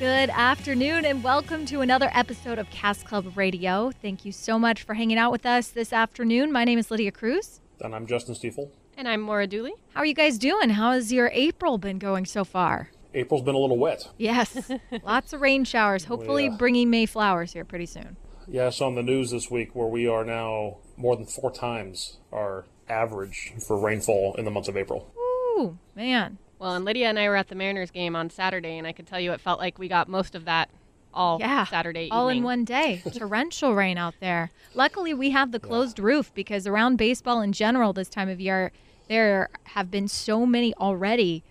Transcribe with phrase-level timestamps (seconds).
[0.00, 3.90] Good afternoon and welcome to another episode of Cask Club Radio.
[4.00, 6.50] Thank you so much for hanging out with us this afternoon.
[6.50, 7.60] My name is Lydia Cruz.
[7.82, 8.72] And I'm Justin Stiefel.
[8.96, 9.74] And I'm Maura Dooley.
[9.92, 10.70] How are you guys doing?
[10.70, 12.88] How has your April been going so far?
[13.12, 14.08] April's been a little wet.
[14.16, 14.70] Yes,
[15.04, 16.56] lots of rain showers, hopefully yeah.
[16.56, 18.16] bringing May flowers here pretty soon.
[18.48, 21.52] Yeah, I saw on the news this week where we are now more than four
[21.52, 25.12] times our average for rainfall in the month of April.
[25.18, 26.38] Ooh, man.
[26.60, 29.06] Well, and Lydia and I were at the Mariners game on Saturday, and I can
[29.06, 30.68] tell you it felt like we got most of that
[31.12, 31.64] all Yeah.
[31.64, 33.02] Saturday All in one day.
[33.14, 34.50] Torrential rain out there.
[34.74, 38.72] Luckily, we have the closed roof because around baseball in general this time of year,
[39.08, 41.42] there have been so many already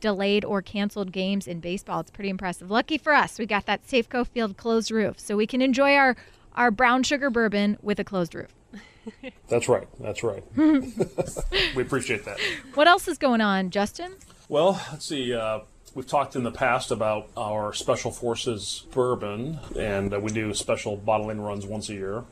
[0.00, 2.00] delayed or canceled games in baseball.
[2.00, 2.70] It's pretty impressive.
[2.70, 6.14] Lucky for us, we got that Safeco Field closed roof, so we can enjoy our
[6.54, 8.54] our brown sugar bourbon with a closed roof.
[9.48, 9.88] That's right.
[9.98, 10.44] That's right.
[10.56, 12.38] we appreciate that.
[12.74, 14.12] What else is going on, Justin?
[14.50, 15.34] Well, let's see.
[15.34, 15.60] Uh,
[15.94, 20.96] we've talked in the past about our Special Forces bourbon, and uh, we do special
[20.96, 22.24] bottling runs once a year.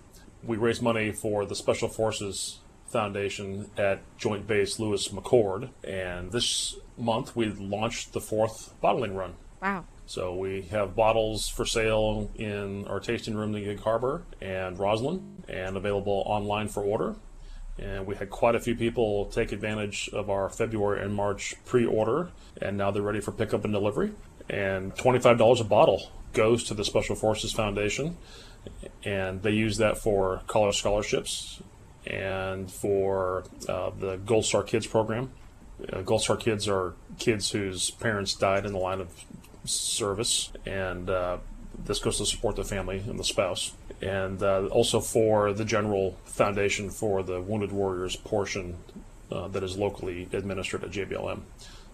[0.42, 6.76] We raise money for the Special Forces Foundation at Joint Base Lewis McChord, and this
[6.96, 9.34] month we launched the fourth bottling run.
[9.60, 9.84] Wow.
[10.06, 15.44] So we have bottles for sale in our tasting room in Gig Harbor and Roslyn,
[15.50, 17.16] and available online for order.
[17.78, 22.30] And we had quite a few people take advantage of our February and March pre-order,
[22.60, 24.12] and now they're ready for pickup and delivery.
[24.48, 28.16] And twenty-five dollars a bottle goes to the Special Forces Foundation,
[29.04, 31.62] and they use that for college scholarships
[32.06, 35.32] and for uh, the Gold Star Kids program.
[35.92, 39.10] Uh, Gold Star Kids are kids whose parents died in the line of
[39.64, 41.38] service, and uh,
[41.84, 43.72] this goes to support the family and the spouse.
[44.02, 48.76] And uh, also for the general foundation for the Wounded Warriors portion
[49.32, 51.40] uh, that is locally administered at JBLM.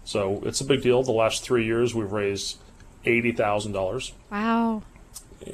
[0.03, 1.01] So it's a big deal.
[1.03, 2.57] The last three years we've raised
[3.05, 4.83] $80,000 Wow.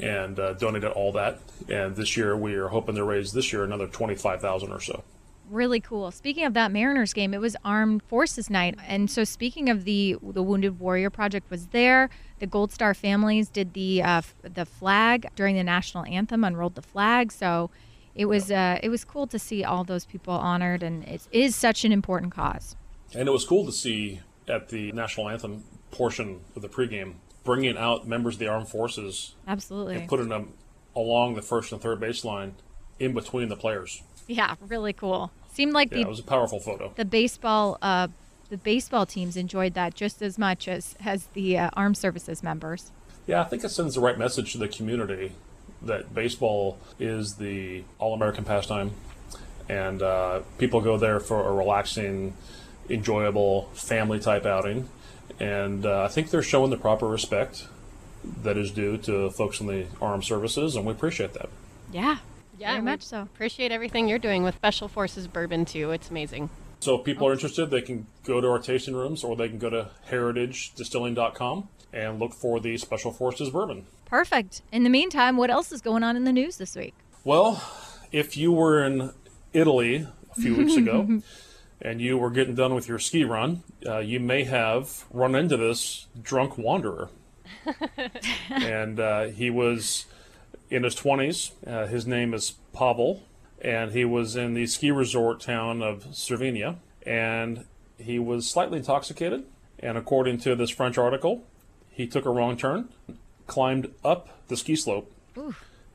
[0.01, 1.39] and uh, donated all that.
[1.69, 5.03] And this year we are hoping to raise this year another 25000 or so.
[5.49, 6.09] really cool.
[6.11, 10.15] Speaking of that Mariners game, it was Armed Forces Night, and so speaking of the
[10.21, 12.09] the Wounded Warrior Project was there.
[12.39, 16.75] The Gold Star families did the uh, f- the flag during the national anthem, unrolled
[16.75, 17.31] the flag.
[17.31, 17.69] So
[18.15, 21.55] it was uh, it was cool to see all those people honored, and it is
[21.55, 22.75] such an important cause.
[23.13, 27.77] And it was cool to see at the national anthem portion of the pregame bringing
[27.77, 29.95] out members of the armed forces Absolutely.
[29.95, 30.53] and putting them
[30.95, 32.51] along the first and third baseline
[32.99, 34.01] in between the players.
[34.27, 35.31] yeah, really cool.
[35.53, 36.93] Seemed like Yeah, the it was a powerful photo.
[36.95, 38.07] the baseball uh,
[38.49, 42.91] the baseball teams enjoyed that just as much as as the uh, armed services members.
[43.27, 45.33] Yeah, I think it sends the right message to the community
[45.81, 48.91] that baseball is the all-American pastime,
[49.69, 52.33] and uh, people go there for a relaxing,
[52.89, 54.89] enjoyable family-type outing,
[55.39, 57.67] and uh, I think they're showing the proper respect
[58.43, 61.49] that is due to folks in the armed services, and we appreciate that.
[61.91, 62.17] Yeah,
[62.57, 63.21] Yeah, very much so.
[63.21, 65.91] Appreciate everything you're doing with Special Forces bourbon too.
[65.91, 66.49] It's amazing.
[66.79, 69.59] So if people are interested, they can go to our tasting rooms, or they can
[69.59, 73.85] go to heritagedistilling.com and look for the Special Forces bourbon.
[74.05, 74.61] Perfect.
[74.71, 76.93] In the meantime, what else is going on in the news this week?
[77.23, 77.61] Well,
[78.11, 79.11] if you were in
[79.53, 81.21] Italy a few weeks ago
[81.81, 85.57] and you were getting done with your ski run, uh, you may have run into
[85.57, 87.09] this drunk wanderer.
[88.49, 90.05] and uh, he was
[90.69, 91.51] in his 20s.
[91.67, 93.23] Uh, his name is Pavel,
[93.61, 96.77] and he was in the ski resort town of Cervinia.
[97.05, 97.65] And
[97.97, 99.45] he was slightly intoxicated.
[99.79, 101.43] And according to this French article,
[101.89, 102.89] he took a wrong turn,
[103.47, 105.11] climbed up the ski slope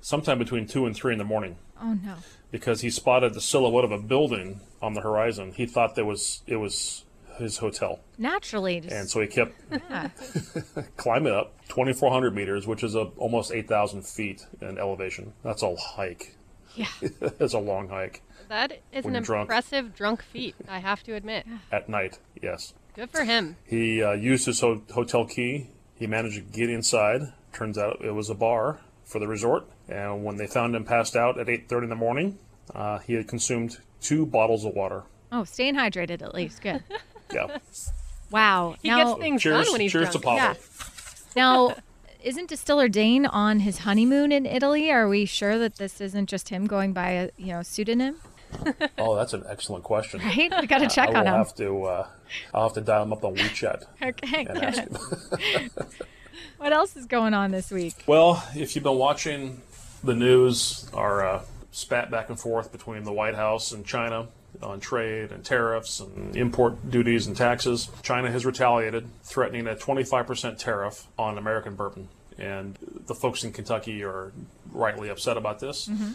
[0.01, 2.15] sometime between 2 and 3 in the morning Oh no.
[2.51, 5.53] because he spotted the silhouette of a building on the horizon.
[5.53, 7.05] He thought there was it was
[7.39, 10.11] his hotel, Naturally, just and so he kept yeah.
[10.97, 15.33] climbing up 2,400 meters, which is a, almost 8,000 feet in elevation.
[15.43, 16.37] That's a hike.
[16.75, 16.87] Yeah.
[17.41, 19.43] It's a long hike That is When an you're drunk.
[19.43, 20.55] impressive drunk feat.
[20.69, 21.47] I have to admit.
[21.73, 22.19] at night.
[22.43, 23.57] Yes, Good for him.
[23.67, 25.71] he uh, used his ho- hotel key.
[25.97, 27.33] He managed to get inside.
[27.53, 29.67] Turns out it was a bar for the resort.
[29.89, 32.39] And when they found him passed out at 8:30 in the morning,
[32.75, 35.05] uh, he had consumed two bottles of water.
[35.33, 36.63] Oh, staying hydrated at least.
[36.63, 36.83] Good.
[37.33, 37.59] Yeah.
[38.31, 38.77] Wow.
[38.83, 40.13] He now, gets things cheers done when he's cheers drunk.
[40.13, 40.43] to Pablo.
[40.43, 40.55] Yeah.
[41.37, 41.77] now,
[42.25, 44.91] isn't Distiller Dane on his honeymoon in Italy?
[44.91, 48.17] Are we sure that this isn't just him going by a you know pseudonym?
[48.99, 50.21] oh, that's an excellent question.
[50.21, 51.39] Right, we got to check I on will him.
[51.39, 51.85] have to.
[51.85, 52.07] Uh,
[52.53, 55.71] I'll have to dial him up on WeChat Okay, and ask him.
[56.57, 57.95] What else is going on this week?
[58.07, 59.61] Well, if you've been watching
[60.03, 61.43] the news, our uh,
[61.73, 64.29] spat back and forth between the White House and China
[64.63, 70.59] on trade and tariffs and import duties and taxes, China has retaliated, threatening a 25%
[70.59, 72.09] tariff on American bourbon.
[72.39, 74.33] And the folks in Kentucky are
[74.73, 75.89] rightly upset about this.
[75.89, 76.13] Mm-hmm.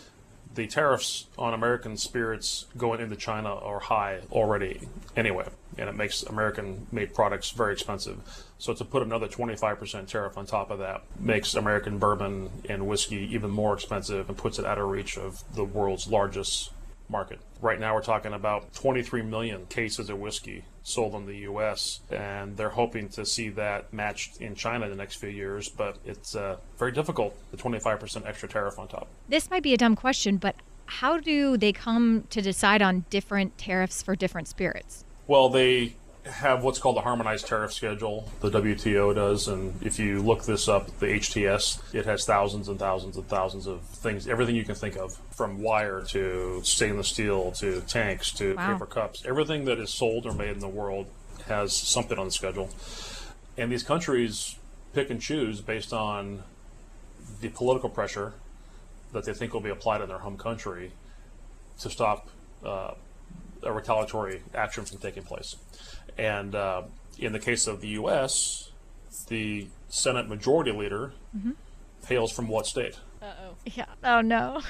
[0.56, 4.82] The tariffs on American spirits going into China are high already
[5.16, 5.48] anyway,
[5.78, 8.18] and it makes American made products very expensive.
[8.58, 13.30] So to put another 25% tariff on top of that makes American bourbon and whiskey
[13.32, 16.72] even more expensive and puts it out of reach of the world's largest
[17.10, 17.40] market.
[17.62, 22.56] Right now, we're talking about 23 million cases of whiskey sold in the U.S., and
[22.56, 26.36] they're hoping to see that matched in China in the next few years, but it's
[26.36, 29.08] uh, very difficult, the 25% extra tariff on top.
[29.28, 33.58] This might be a dumb question, but how do they come to decide on different
[33.58, 35.06] tariffs for different spirits?
[35.28, 35.96] Well, they
[36.30, 38.30] have what's called a harmonized tariff schedule.
[38.42, 42.80] The WTO does, and if you look this up, the HTS, it has thousands and
[42.80, 47.52] thousands and thousands of things, everything you can think of, from wire to stainless steel
[47.54, 48.74] to tanks to Wow.
[48.74, 49.24] paper cups.
[49.26, 51.08] Everything that is sold or made in the world
[51.48, 52.70] has something on the schedule.
[53.58, 54.56] And these countries
[54.94, 56.44] pick and choose based on
[57.42, 58.34] the political pressure
[59.14, 60.92] that they think will be applied in their home country
[61.80, 62.28] to stop
[62.66, 62.94] uh,
[63.64, 65.56] a retaliatory action from taking place.
[66.18, 66.84] And uh,
[67.18, 68.72] in the case of the U.S.,
[69.28, 71.14] the Senate Majority Leader
[72.08, 72.98] hails from what state?
[73.22, 73.56] Uh oh.
[73.66, 73.86] Yeah.
[74.04, 74.62] Oh no.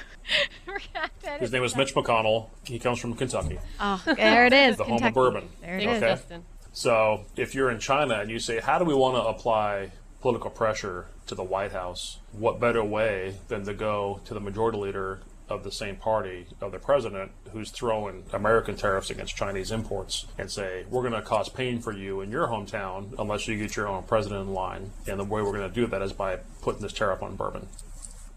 [1.38, 2.48] His name is Mitch McConnell.
[2.64, 4.76] He comes from Kentucky, Oh, there it is.
[4.76, 5.48] the home of bourbon.
[5.60, 6.38] There it Thanks, is.
[6.72, 10.50] So if you're in China and you say, how do we want to apply political
[10.50, 12.18] pressure to the White House?
[12.32, 15.20] What better way than to go to the majority leader
[15.50, 20.50] of the same party of the president who's throwing American tariffs against Chinese imports and
[20.50, 23.88] say, we're going to cause pain for you in your hometown unless you get your
[23.88, 24.92] own president in line.
[25.06, 27.68] And the way we're going to do that is by putting this tariff on bourbon.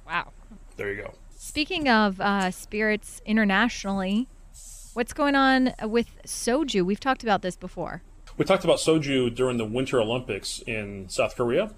[0.06, 0.32] Wow.
[0.76, 1.14] There you go.
[1.36, 4.28] Speaking of uh, spirits internationally,
[4.94, 6.84] what's going on with soju?
[6.84, 8.02] We've talked about this before.
[8.36, 11.72] We talked about soju during the Winter Olympics in South Korea,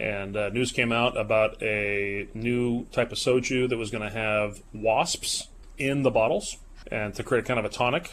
[0.00, 4.14] and uh, news came out about a new type of soju that was going to
[4.16, 6.56] have wasps in the bottles
[6.90, 8.10] and to create a kind of a tonic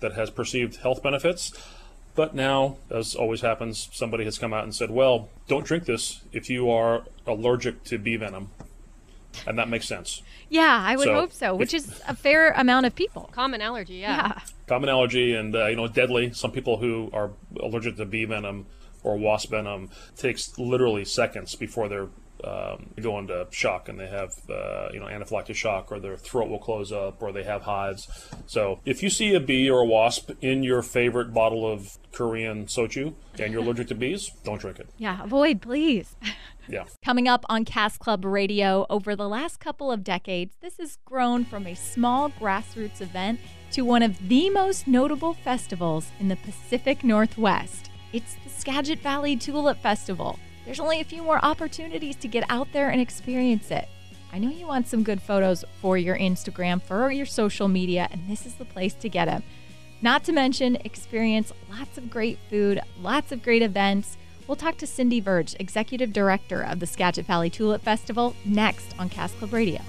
[0.00, 1.52] that has perceived health benefits.
[2.14, 6.22] But now, as always happens, somebody has come out and said, well, don't drink this
[6.32, 8.50] if you are allergic to bee venom.
[9.46, 10.22] And that makes sense.
[10.48, 13.28] Yeah, I would So, hope so, which if- is a fair amount of people.
[13.32, 14.28] Common allergy, yeah.
[14.28, 14.40] Yeah.
[14.66, 16.32] common allergy and uh, you know deadly.
[16.32, 18.64] Some people who are allergic to bee venom
[19.06, 22.08] or wasp venom takes literally seconds before they're
[22.44, 26.48] um, go into shock and they have uh, you know anaphylactic shock or their throat
[26.48, 28.08] will close up or they have hives.
[28.46, 32.66] So if you see a bee or a wasp in your favorite bottle of Korean
[32.66, 34.88] soju and you're allergic to bees, don't drink it.
[34.98, 36.16] Yeah, avoid, please.
[36.68, 36.82] Yeah.
[37.04, 41.44] Coming up on Cask Club Radio, over the last couple of decades, this has grown
[41.44, 43.38] from a small grassroots event
[43.70, 47.90] to one of the most notable festivals in the Pacific Northwest.
[48.16, 50.38] It's the Skagit Valley Tulip Festival.
[50.64, 53.90] There's only a few more opportunities to get out there and experience it.
[54.32, 58.26] I know you want some good photos for your Instagram, for your social media, and
[58.26, 59.42] this is the place to get them.
[60.00, 64.16] Not to mention, experience lots of great food, lots of great events.
[64.46, 69.10] We'll talk to Cindy Verge, Executive Director of the Skagit Valley Tulip Festival, next on
[69.10, 69.82] Cask Club Radio.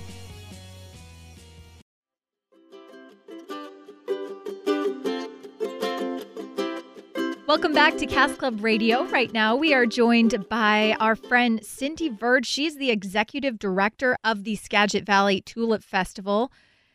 [7.47, 9.05] Welcome back to Cask Club Radio.
[9.05, 12.45] Right now, we are joined by our friend Cindy Verge.
[12.45, 16.51] She's the executive director of the Skagit Valley Tulip Festival,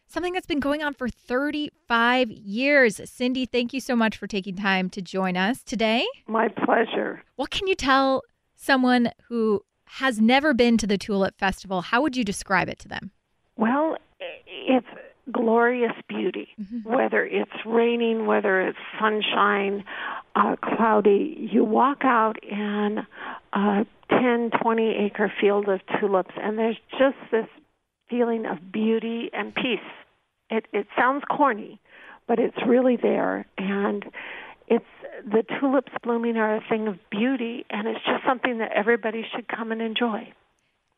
[0.06, 3.00] something that's been going on for 35 years.
[3.08, 6.04] Cindy, thank you so much for taking time to join us today.
[6.26, 7.22] My pleasure.
[7.36, 8.20] What can you tell
[8.54, 11.80] someone who has never been to the Tulip Festival?
[11.80, 13.10] How would you describe it to them?
[13.56, 13.96] Well,
[14.46, 14.86] it's
[15.30, 16.48] glorious beauty,
[16.84, 19.84] whether it's raining, whether it's sunshine,
[20.34, 21.48] uh, cloudy.
[21.52, 23.06] You walk out in
[23.52, 27.46] a 10, 20 acre field of tulips, and there's just this
[28.08, 29.78] feeling of beauty and peace.
[30.50, 31.80] It, it sounds corny,
[32.26, 33.46] but it's really there.
[33.56, 34.04] And
[34.68, 34.84] it's
[35.24, 39.46] the tulips blooming are a thing of beauty, and it's just something that everybody should
[39.48, 40.32] come and enjoy.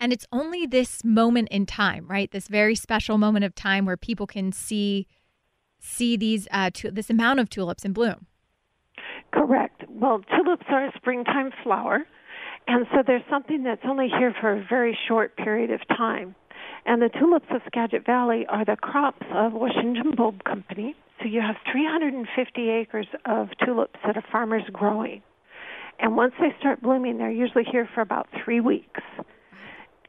[0.00, 2.30] And it's only this moment in time, right?
[2.30, 5.06] This very special moment of time where people can see
[5.78, 8.26] see these uh, tu- this amount of tulips in bloom.
[9.32, 9.84] Correct.
[9.88, 12.06] Well, tulips are a springtime flower,
[12.66, 16.34] And so there's something that's only here for a very short period of time.
[16.86, 20.94] And the tulips of Skagit Valley are the crops of Washington Bulb Company.
[21.20, 25.22] So you have 350 acres of tulips that a farmer's growing.
[25.98, 29.00] And once they start blooming, they're usually here for about three weeks.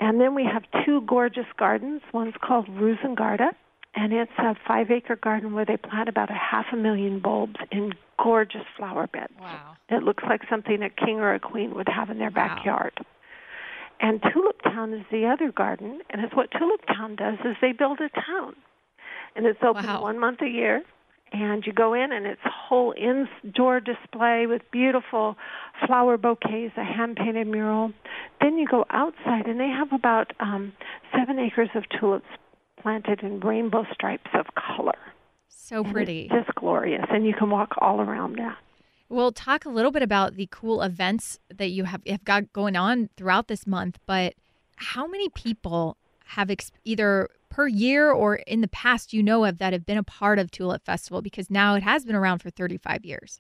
[0.06, 2.00] And then we have two gorgeous gardens.
[2.14, 3.50] One's called RoozenGaarde,
[3.96, 7.56] and it's a five acre garden where they plant about a half a million bulbs
[7.72, 9.34] in gorgeous flower beds.
[9.42, 9.76] Wow.
[9.90, 12.36] It looks like something a king or a queen would have in their Wow.
[12.36, 12.94] backyard.
[14.00, 17.72] And Tulip Town is the other garden, and it's what Tulip Town does is they
[17.72, 18.56] build a town.
[19.36, 20.04] And it's open Wow.
[20.04, 20.84] one month a year.
[21.32, 25.36] And you go in and it's a whole indoor display with beautiful
[25.86, 27.92] flower bouquets, a hand painted mural.
[28.40, 30.74] Then you go outside and they have about um,
[31.18, 32.26] seven acres of tulips
[32.82, 34.98] planted in rainbow stripes of color.
[35.48, 36.30] So pretty.
[36.32, 37.06] It's just glorious.
[37.10, 38.58] And you can walk all around that.
[39.10, 42.76] We'll talk a little bit about the cool events that you have, have got going
[42.76, 44.34] on throughout this month, but
[44.78, 49.58] how many people have ex- either per year or in the past you know of
[49.60, 52.50] that have been a part of Tulip Festival because now it has been around for
[52.50, 53.40] 35 years.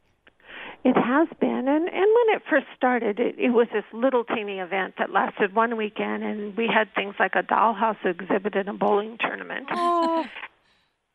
[0.83, 4.59] It has been, and and when it first started, it, it was this little teeny
[4.59, 8.73] event that lasted one weekend, and we had things like a dollhouse exhibit and a
[8.73, 9.67] bowling tournament.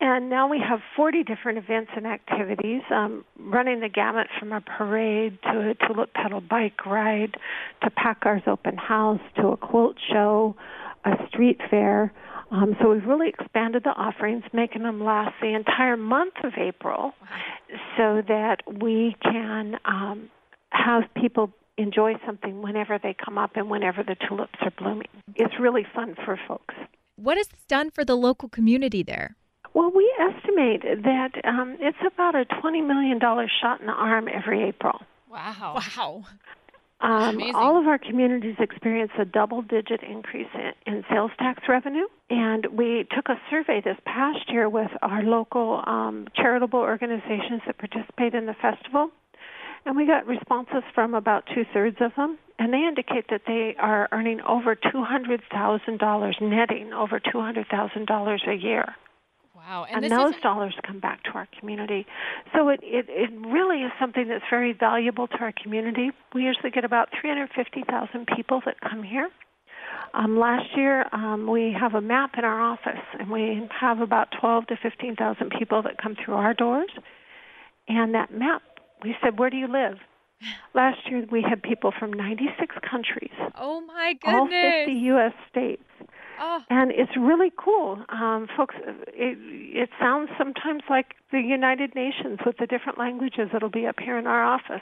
[0.03, 4.59] And now we have 40 different events and activities, um, running the gamut from a
[4.59, 7.35] parade to a tulip petal bike ride,
[7.83, 10.55] to Packard's open house, to a quilt show,
[11.05, 12.13] a street fair.
[12.51, 17.13] Um, so we've really expanded the offerings, making them last the entire month of April,
[17.97, 20.29] so that we can um,
[20.71, 25.07] have people enjoy something whenever they come up and whenever the tulips are blooming.
[25.35, 26.75] It's really fun for folks.
[27.15, 29.35] What has this done for the local community there?
[29.73, 33.19] Well, we estimate that um, it's about a $20 million
[33.61, 34.99] shot in the arm every April.
[35.29, 35.75] Wow.
[35.75, 36.25] Wow.
[37.01, 42.05] Um, all of our communities experience a double digit increase in, in sales tax revenue.
[42.29, 47.79] And we took a survey this past year with our local um, charitable organizations that
[47.79, 49.09] participate in the festival.
[49.85, 52.37] And we got responses from about two thirds of them.
[52.59, 58.95] And they indicate that they are earning over $200,000, netting over $200,000 a year.
[59.67, 59.85] Wow.
[59.89, 62.05] and, this those is dollars come back to our community.
[62.53, 66.11] So it, it it really is something that's very valuable to our community.
[66.33, 69.29] We usually get about 350,000 people that come here.
[70.13, 74.29] Um, last year, um, we have a map in our office, and we have about
[74.39, 76.89] 12 to 15,000 people that come through our doors.
[77.87, 78.61] And that map,
[79.03, 79.97] we said, "Where do you live?"
[80.73, 84.33] Last year, we had people from 96 countries, Oh my goodness.
[84.33, 84.85] all goodness.
[84.87, 85.33] 50 U.S.
[85.49, 85.83] states
[86.43, 88.03] Oh, and it's really cool.
[88.09, 88.73] Um, folks,
[89.13, 93.99] it, it sounds sometimes like the United Nations with the different languages that'll be up
[93.99, 94.81] here in our office.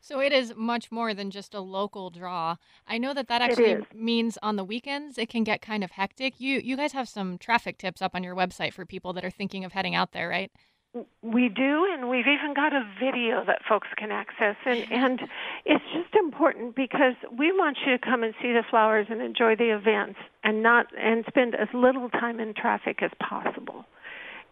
[0.00, 2.56] So it is much more than just a local draw.
[2.86, 6.40] I know that that actually means on the weekends it can get kind of hectic.
[6.40, 9.30] You you guys have some traffic tips up on your website for people that are
[9.30, 10.50] thinking of heading out there, right?
[11.22, 14.56] We do, and we've even got a video that folks can access.
[14.66, 15.20] And, and
[15.64, 19.56] it's just important because we want you to come and see the flowers and enjoy
[19.56, 23.86] the events and not and spend as little time in traffic as possible.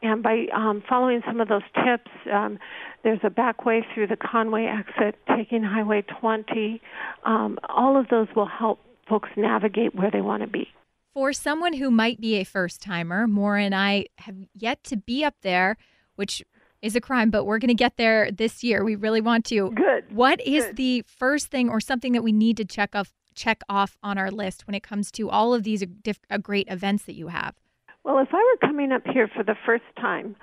[0.03, 2.59] And by um, following some of those tips, um,
[3.05, 6.81] there's a back way through the Conway exit, taking Highway 20.
[7.27, 10.69] Um, all of those will help folks navigate where they want to be.
[11.13, 15.23] For someone who might be a first timer, Maura and I have yet to be
[15.25, 15.77] up there,
[16.21, 16.45] which
[16.83, 18.85] is a crime, but we're going to get there this year.
[18.85, 19.71] We really want to.
[19.71, 20.15] Good.
[20.15, 20.77] What is Good.
[20.77, 24.31] the first thing or something that we need to check off check off on our
[24.31, 27.55] list when it comes to all of these diff- uh, great events that you have?
[28.05, 30.37] Well, if I were coming up here for the first time,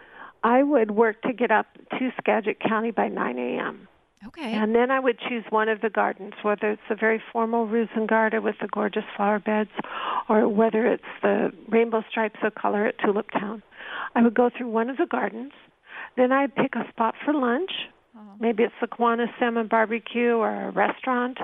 [0.43, 1.67] I would work to get up
[1.99, 3.87] to Skagit County by 9 a.m.
[4.25, 4.53] Okay.
[4.53, 8.41] And then I would choose one of the gardens, whether it's the very formal RoozenGaarde
[8.41, 9.69] with the gorgeous flower beds,
[10.27, 13.61] or whether it's the rainbow stripes of color at Tulip Town.
[14.15, 15.51] I would go through one of the gardens.
[16.17, 17.71] Then I'd pick a spot for lunch.
[18.39, 21.37] Maybe it's the Kiwanis Salmon Barbecue or a restaurant.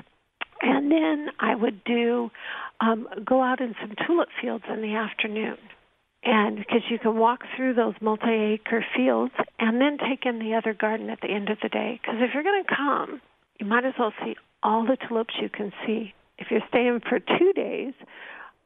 [0.60, 2.30] And then I would do
[2.80, 5.56] um, go out in some tulip fields in the afternoon
[6.24, 10.74] and because you can walk through those multi-acre fields and then take in the other
[10.74, 13.20] garden at the end of the day because if you're going to come
[13.60, 17.18] you might as well see all the tulips you can see if you're staying for
[17.18, 17.92] two days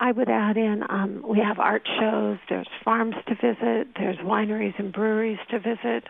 [0.00, 4.78] i would add in um, we have art shows there's farms to visit there's wineries
[4.78, 6.04] and breweries to visit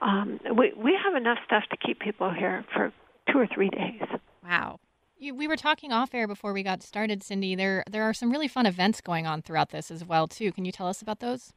[0.00, 2.92] um, we, we have enough stuff to keep people here for
[3.30, 4.02] two or three days
[4.44, 4.78] wow.
[5.18, 7.54] You, we were talking off air before we got started, Cindy.
[7.54, 10.50] There there are some really fun events going on throughout this as well too.
[10.50, 11.52] Can you tell us about those?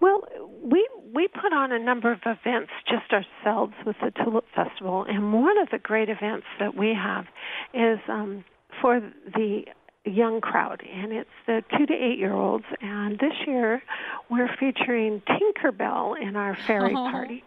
[0.00, 0.24] Well,
[0.60, 5.32] we we put on a number of events just ourselves with the Tulip Festival, and
[5.32, 7.26] one of the great events that we have
[7.72, 8.44] is um,
[8.82, 9.66] for the
[10.10, 12.64] young crowd, and it's the two to eight year olds.
[12.80, 13.82] And this year,
[14.30, 17.44] we're featuring Tinkerbell in our fairy party.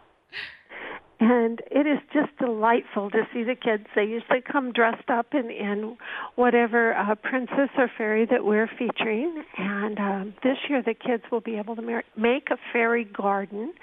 [1.22, 3.84] And it is just delightful to see the kids.
[3.94, 5.98] They usually come dressed up in, in
[6.36, 9.44] whatever uh, princess or fairy that we're featuring.
[9.58, 13.74] And um, this year, the kids will be able to mar- make a fairy garden.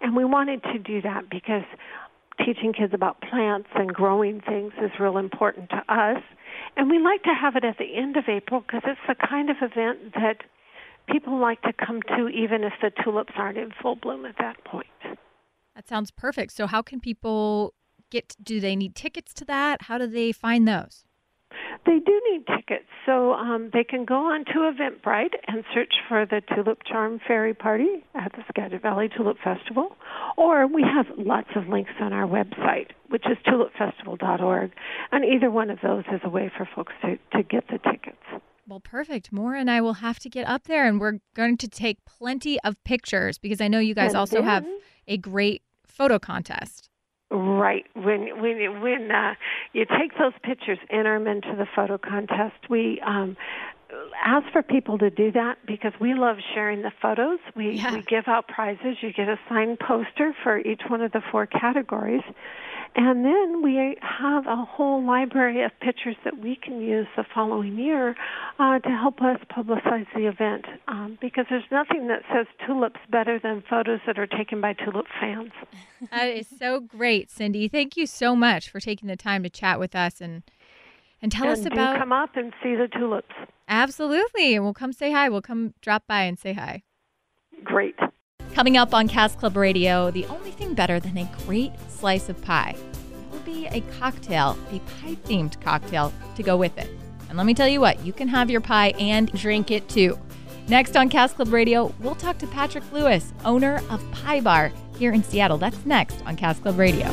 [0.00, 1.64] And we wanted to do that because
[2.44, 6.22] teaching kids about plants and growing things is real important to us.
[6.76, 9.50] And we like to have it at the end of April because it's the kind
[9.50, 10.42] of event that
[11.08, 14.62] people like to come to even if the tulips aren't in full bloom at that
[14.64, 14.86] point.
[15.74, 16.52] That sounds perfect.
[16.52, 17.74] So, how can people
[18.10, 18.36] get?
[18.42, 19.82] Do they need tickets to that?
[19.82, 21.04] How do they find those?
[21.84, 26.26] They do need tickets, so um, they can go on to Eventbrite and search for
[26.26, 29.96] the Tulip Charm Fairy Party at the Skagit Valley Tulip Festival,
[30.36, 34.72] or we have lots of links on our website, which is tulipfestival.org,
[35.12, 38.42] and either one of those is a way for folks to, to get the tickets.
[38.68, 39.30] Well, perfect.
[39.30, 42.58] Maura and I will have to get up there, and we're going to take plenty
[42.62, 44.66] of pictures because I know you guys And also have
[45.06, 46.90] a great photo contest.
[47.30, 47.84] Right.
[47.94, 49.34] When when when uh,
[49.72, 52.54] you take those pictures, enter them into the photo contest.
[52.70, 53.36] We um,
[54.24, 57.40] ask for people to do that because we love sharing the photos.
[57.56, 57.94] We Yeah.
[57.94, 58.98] we give out prizes.
[59.00, 62.22] You get a signed poster for each one of the four categories.
[62.98, 67.78] And then we have a whole library of pictures that we can use the following
[67.78, 68.16] year
[68.58, 70.64] uh, to help us publicize the event.
[70.88, 75.06] Um, because there's nothing that says tulips better than photos that are taken by tulip
[75.20, 75.52] fans.
[76.10, 77.68] That is so great, Cindy.
[77.68, 80.42] Thank you so much for taking the time to chat with us and
[81.22, 83.34] and tell us about do come up and see the tulips.
[83.66, 84.54] absolutely.
[84.54, 85.30] And we'll come say hi.
[85.30, 86.82] We'll come drop by and say hi.
[87.64, 87.96] Great.
[88.54, 92.40] Coming up on Cask Club Radio, the only thing better than a great slice of
[92.42, 96.90] pie It will be a cocktail, a pie themed cocktail to go with it.
[97.28, 100.18] And let me tell you what, you can have your pie and drink it too.
[100.68, 105.12] Next on Cask Club Radio, we'll talk to Patrick Lewis, owner of Pie Bar here
[105.12, 105.58] in Seattle.
[105.58, 107.06] That's next on Cask Club Radio.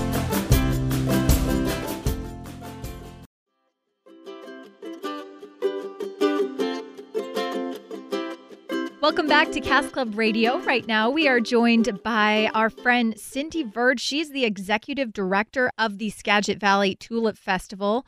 [9.03, 10.59] Welcome back to Cask Club Radio.
[10.59, 13.99] Right now, we are joined by our friend Cindy Verge.
[13.99, 18.05] She's the executive director of the Skagit Valley Tulip Festival,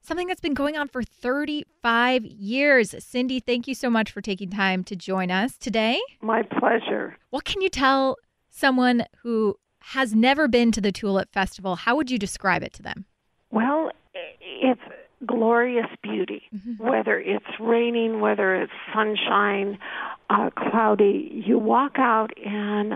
[0.00, 2.94] something that's been going on for 35 years.
[2.98, 6.00] Cindy, thank you so much for taking time to join us today.
[6.22, 7.18] My pleasure.
[7.28, 8.16] What can you tell
[8.48, 11.76] someone who has never been to the Tulip Festival?
[11.76, 13.04] How would you describe it to them?
[13.50, 13.90] Well,
[14.40, 14.80] it's
[15.26, 16.42] glorious beauty.
[16.78, 19.78] Whether it's raining, whether it's sunshine,
[20.30, 22.94] uh, cloudy, you walk out in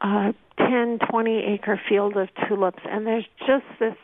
[0.00, 3.94] a 10, 20 acre field of tulips, and there's just this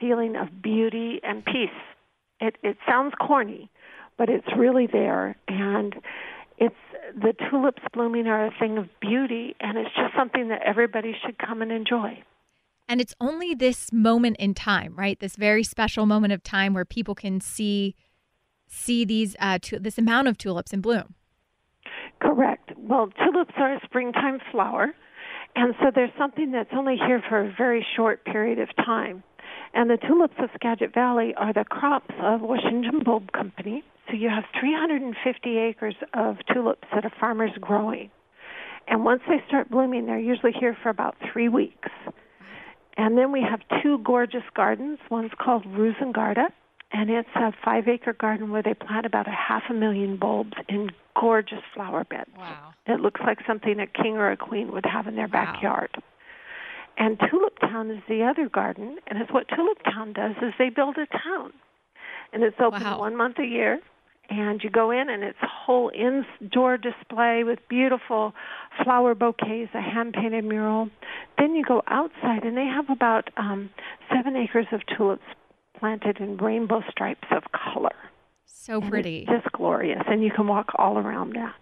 [0.00, 1.70] feeling of beauty and peace.
[2.40, 3.70] It, it sounds corny,
[4.18, 5.36] but it's really there.
[5.48, 5.94] And
[6.58, 6.74] it's
[7.14, 11.38] the tulips blooming are a thing of beauty, and it's just something that everybody should
[11.38, 12.22] come and enjoy.
[12.88, 15.18] And it's only this moment in time, right?
[15.18, 17.94] This very special moment of time where people can see
[18.66, 21.14] see these uh, tu- this amount of tulips in bloom.
[22.20, 22.72] Correct.
[22.76, 24.94] Well, tulips are a springtime flower,
[25.56, 29.22] and so there's something that's only here for a very short period of time.
[29.74, 33.82] And the tulips of Skagit Valley are the crops of Washington Bulb Company.
[34.08, 38.10] So you have 350 acres of tulips that a farmer's growing.
[38.86, 41.88] And once they start blooming, they're usually here for about three weeks.
[42.96, 44.98] And then we have two gorgeous gardens.
[45.10, 46.46] One's called RoozenGaarde,
[46.92, 50.52] and it's a five acre garden where they plant about a half a million bulbs
[50.68, 52.30] in gorgeous flower beds.
[52.38, 52.72] Wow.
[52.86, 55.32] It looks like something a king or a queen would have in their Wow.
[55.44, 55.90] backyard.
[56.96, 60.68] And Tulip Town is the other garden, and it's what Tulip Town does is they
[60.70, 61.52] build a town.
[62.32, 63.00] And it's open Wow.
[63.00, 63.80] one month a year.
[64.30, 68.32] And you go in, and it's a whole indoor display with beautiful
[68.82, 70.88] flower bouquets, a hand painted mural.
[71.38, 73.70] Then you go outside, and they have about um,
[74.14, 75.22] seven acres of tulips
[75.78, 77.94] planted in rainbow stripes of color.
[78.46, 79.26] So pretty.
[79.28, 81.54] It's just glorious, and you can walk all around that.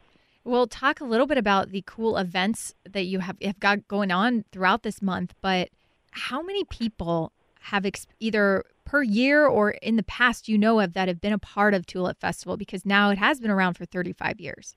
[0.44, 4.10] We'll talk a little bit about the cool events that you have, have got going
[4.10, 5.70] on throughout this month, but
[6.12, 10.92] how many people have ex- either per year or in the past you know of
[10.94, 13.84] that have been a part of Tulip Festival because now it has been around for
[13.84, 14.76] 35 years.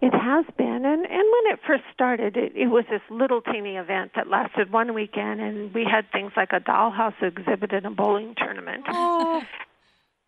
[0.00, 3.76] It has been, and and when it first started, it, it was this little teeny
[3.76, 7.90] event that lasted one weekend, and we had things like a dollhouse exhibit and a
[7.90, 8.84] bowling tournament.
[8.88, 9.42] Oh,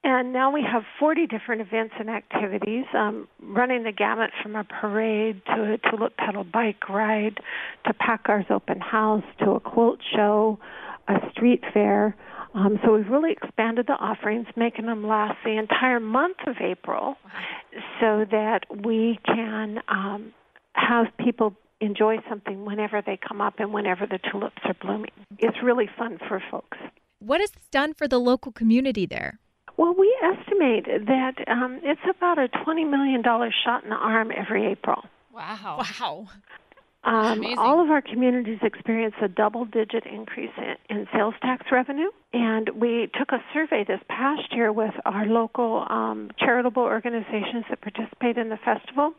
[0.08, 4.62] And now we have 40 different events and activities, um, running the gamut from a
[4.62, 7.40] parade to a tulip petal bike ride
[7.86, 10.60] to Packard's open house to a quilt show,
[11.08, 12.14] a street fair.
[12.56, 17.16] Um, so we've really expanded the offerings, making them last the entire month of April
[18.00, 20.32] so that we can um,
[20.72, 25.10] have people enjoy something whenever they come up and whenever the tulips are blooming.
[25.38, 26.78] It's really fun for folks.
[27.18, 29.38] What has this done for the local community there?
[29.76, 34.66] Well, we estimate that um, it's about a $20 million shot in the arm every
[34.72, 35.04] April.
[35.30, 35.84] Wow.
[36.00, 36.28] Wow.
[37.06, 42.10] Um, all of our communities experience a double digit increase in, in sales tax revenue.
[42.32, 47.80] And we took a survey this past year with our local um, charitable organizations that
[47.80, 49.12] participate in the festival.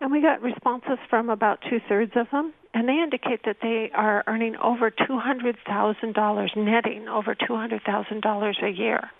[0.00, 2.54] And we got responses from about two thirds of them.
[2.72, 9.10] And they indicate that they are earning over $200,000, netting over $200,000 a year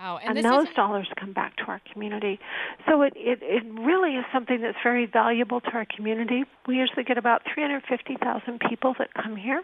[0.00, 0.18] Wow.
[0.22, 2.38] and, this those is dollars come back to our community.
[2.86, 6.44] So it, it it really is something that's very valuable to our community.
[6.66, 9.62] We usually get about 350,000 people that come here.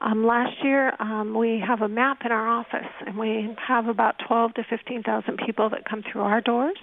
[0.00, 4.16] Um, last year, um, we have a map in our office, and we have about
[4.26, 6.76] 12 to 15,000 people that come through our doors.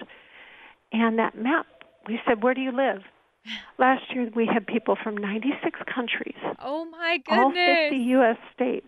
[0.92, 1.66] And that map,
[2.08, 3.02] we said, "Where do you live?"
[3.80, 7.40] Last year, we had people from 96 countries, Oh my goodness.
[7.40, 7.52] all
[7.90, 8.38] 50 U.S.
[8.54, 8.88] states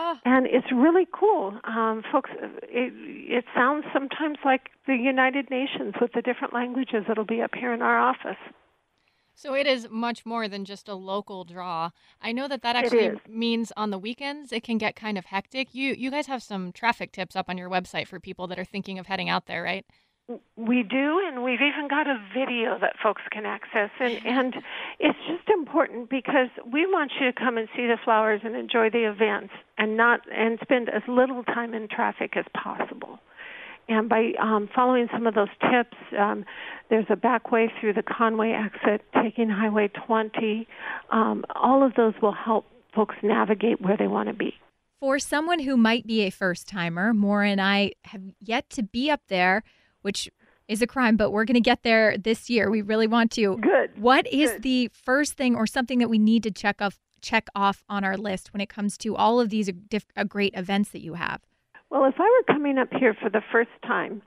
[0.00, 2.30] Oh, and it's really cool, um, folks.
[2.62, 2.92] It,
[3.38, 7.72] it sounds sometimes like the United Nations with the different languages that'll be up here
[7.74, 8.38] in our office.
[9.34, 11.90] so it is much more than just a local draw.
[12.20, 15.74] I know that that actually means on the weekends it can get kind of hectic.
[15.74, 18.64] You you guys have some traffic tips up on your website for people that are
[18.64, 19.86] thinking of heading out there, right?
[20.56, 24.54] We do, and we've even got a video that folks can access, and and
[24.98, 28.90] it's just important because we want you to come and see the flowers and enjoy
[28.90, 33.18] the events, and not and spend as little time in traffic as possible.
[33.88, 36.44] And by um, following some of those tips, um,
[36.90, 40.68] there's a back way through the Conway exit, taking Highway 20.
[41.10, 44.54] Um, all of those will help folks navigate where they want to be.
[45.00, 49.10] For someone who might be a first timer, Maura and I have yet to be
[49.10, 49.62] up there,
[50.02, 50.30] which
[50.68, 52.70] is a crime, but we're going to get there this year.
[52.70, 53.56] We really want to.
[53.56, 54.00] Good.
[54.00, 54.62] What is Good.
[54.62, 58.16] the first thing or something that we need to check off check off on our
[58.16, 61.40] list when it comes to all of these diff- uh, great events that you have?
[61.90, 64.22] Well, if I were coming up here for the first time,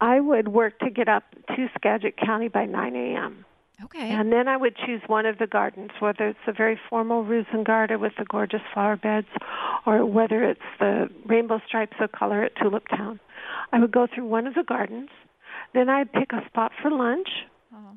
[0.00, 1.24] I would work to get up
[1.56, 3.45] to Skagit County by 9 a.m.
[3.84, 4.10] Okay.
[4.10, 8.00] And then I would choose one of the gardens, whether it's the very formal RoozenGaarde
[8.00, 9.26] with the gorgeous flower beds,
[9.84, 13.20] or whether it's the rainbow stripes of color at Tulip Town.
[13.72, 15.10] I would go through one of the gardens.
[15.74, 17.28] Then I'd pick a spot for lunch.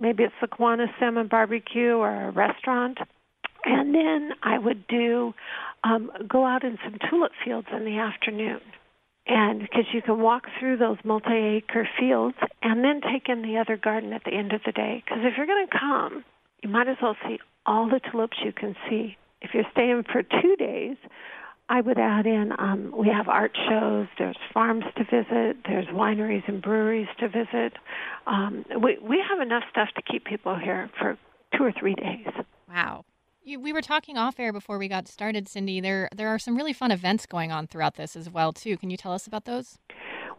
[0.02, 2.98] Maybe it's the Kiwanis Salmon Barbecue or a restaurant.
[3.66, 5.34] And then I would do
[5.84, 8.62] um, go out in some tulip fields in the afternoon
[9.30, 13.78] and because you can walk through those multi-acre fields and then take in the other
[13.78, 15.04] garden at the end of the day.
[15.06, 16.26] Because if you're going to come
[16.62, 19.18] you might as well see all the tulips you can see.
[19.42, 20.98] If you're staying for two days
[21.72, 26.42] i would add in um, we have art shows there's farms to visit there's wineries
[26.48, 27.74] and breweries to visit.
[28.26, 31.18] Um, we, we have enough stuff to keep people here for
[31.56, 32.28] two or three days.
[32.68, 33.06] Wow.
[33.50, 35.82] You, we were talking off air before we got started, Cindy.
[35.82, 38.78] There there are some really fun events going on throughout this as well too.
[38.78, 39.80] Can you tell us about those?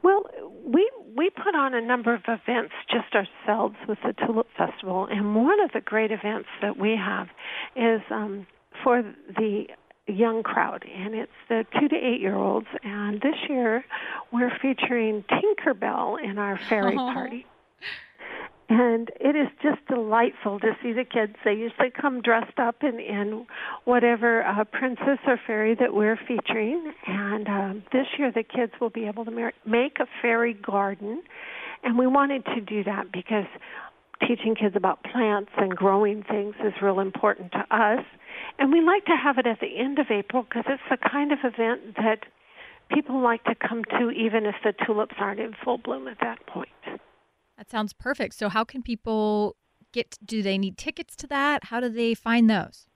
[0.02, 0.24] Well,
[0.64, 5.34] we we put on a number of events just ourselves with the Tulip Festival, and
[5.34, 7.26] one of the great events that we have
[7.74, 8.46] is um,
[8.84, 9.02] for
[9.36, 9.64] the
[10.06, 12.68] young crowd, and it's the two to eight year olds.
[12.84, 13.84] And this year,
[14.32, 17.12] we're featuring Tinkerbell in our fairy Oh.
[17.12, 17.46] party.
[18.70, 21.34] And it is just delightful to see the kids.
[21.44, 23.44] They usually come dressed up in, in
[23.84, 26.92] whatever uh, princess or fairy that we're featuring.
[27.04, 31.20] And um, this year, the kids will be able to mar- make a fairy garden.
[31.82, 33.46] And we wanted to do that because
[34.24, 38.04] teaching kids about plants and growing things is real important to us.
[38.60, 41.32] And we like to have it at the end of April because it's the kind
[41.32, 42.20] of event that
[42.94, 46.46] people like to come to even if the tulips aren't in full bloom at that
[46.46, 46.68] point.
[47.60, 48.36] That sounds perfect.
[48.36, 49.54] So how can people
[49.92, 51.64] get do they need tickets to that?
[51.64, 52.86] How do they find those?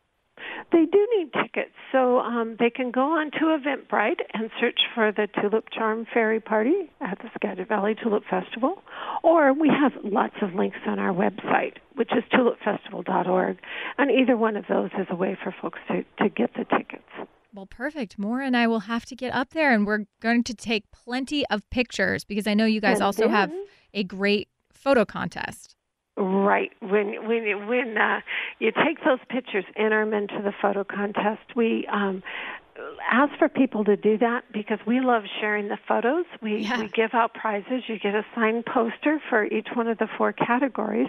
[0.73, 5.13] They do need tickets, so um, they can go on to Eventbrite and search for
[5.13, 8.83] the Tulip Charm Fairy Party at the Skagit Valley Tulip Festival,
[9.23, 13.59] or we have lots of links on our website, which is tulipfestival.org,
[13.99, 17.29] and either one of those is a way for folks to, to get the tickets.
[17.53, 18.19] Well, perfect.
[18.19, 21.47] Maura and I will have to get up there and we're going to take plenty
[21.47, 23.53] of pictures because I know you guys And also have
[23.93, 24.49] a great
[24.85, 25.75] photo contest.
[26.17, 26.71] Right.
[26.81, 28.21] When when when uh,
[28.61, 31.57] you take those pictures, enter them into the photo contest.
[31.57, 32.23] We um,
[33.11, 36.25] ask for people to do that because we love sharing the photos.
[36.43, 36.81] We Yeah.
[36.81, 37.89] we give out prizes.
[37.89, 41.09] You get a signed poster for each one of the four categories.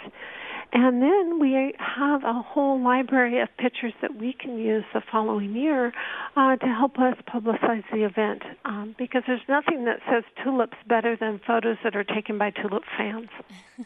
[0.73, 5.56] And then we have a whole library of pictures that we can use the following
[5.56, 5.93] year
[6.36, 8.41] uh, to help us publicize the event.
[8.65, 12.84] Um, because there's nothing that says tulips better than photos that are taken by tulip
[12.97, 13.30] fans.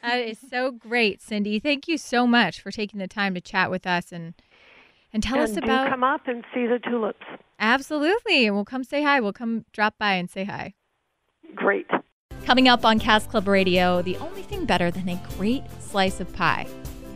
[0.03, 1.59] That is so great, Cindy.
[1.59, 4.35] Thank you so much for taking the time to chat with us and
[5.13, 7.26] and tell and us about come up and see the tulips.
[7.60, 8.45] Absolutely.
[8.45, 9.19] And we'll come say hi.
[9.19, 10.74] We'll come drop by and say hi.
[11.56, 11.88] Great.
[12.45, 16.34] Coming up on Cask Club Radio, the only thing better than a great slice of
[16.34, 16.67] pie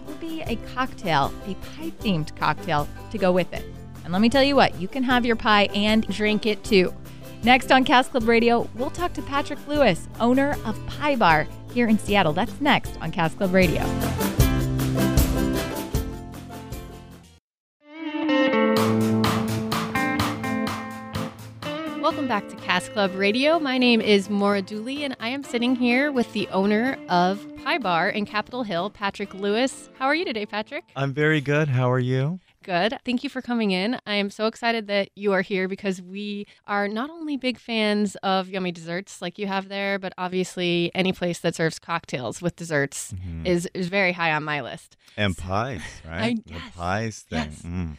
[0.06, 3.66] will be a cocktail, a pie themed cocktail to go with it.
[4.04, 6.94] And let me tell you what, you can have your pie and drink it too.
[7.44, 11.88] Next on Cask Club Radio, we'll talk to Patrick Lewis, owner of Pie Bar here
[11.88, 12.34] in Seattle.
[12.34, 13.82] That's next on Cask Club Radio.
[22.34, 23.60] Back to Cask Club Radio.
[23.60, 27.78] My name is Maura Dooley, and I am sitting here with the owner of Pie
[27.78, 29.91] Bar in Capitol Hill, Patrick Lewis.
[30.00, 30.84] How are you today, Patrick?
[30.96, 31.67] I'm very good.
[31.67, 32.39] How are you?
[32.63, 32.98] Good.
[33.06, 34.00] Thank you for coming in.
[34.08, 38.15] I am so excited that you are here because we are not only big fans
[38.24, 42.56] of yummy desserts like you have there, but obviously any place that serves cocktails with
[42.56, 43.46] desserts Mm-hmm.
[43.46, 44.98] is, is very high on my list.
[45.15, 46.43] And pies, right?
[46.48, 47.39] the yes, pies thing.
[47.52, 47.62] yes.
[47.62, 47.98] Mm.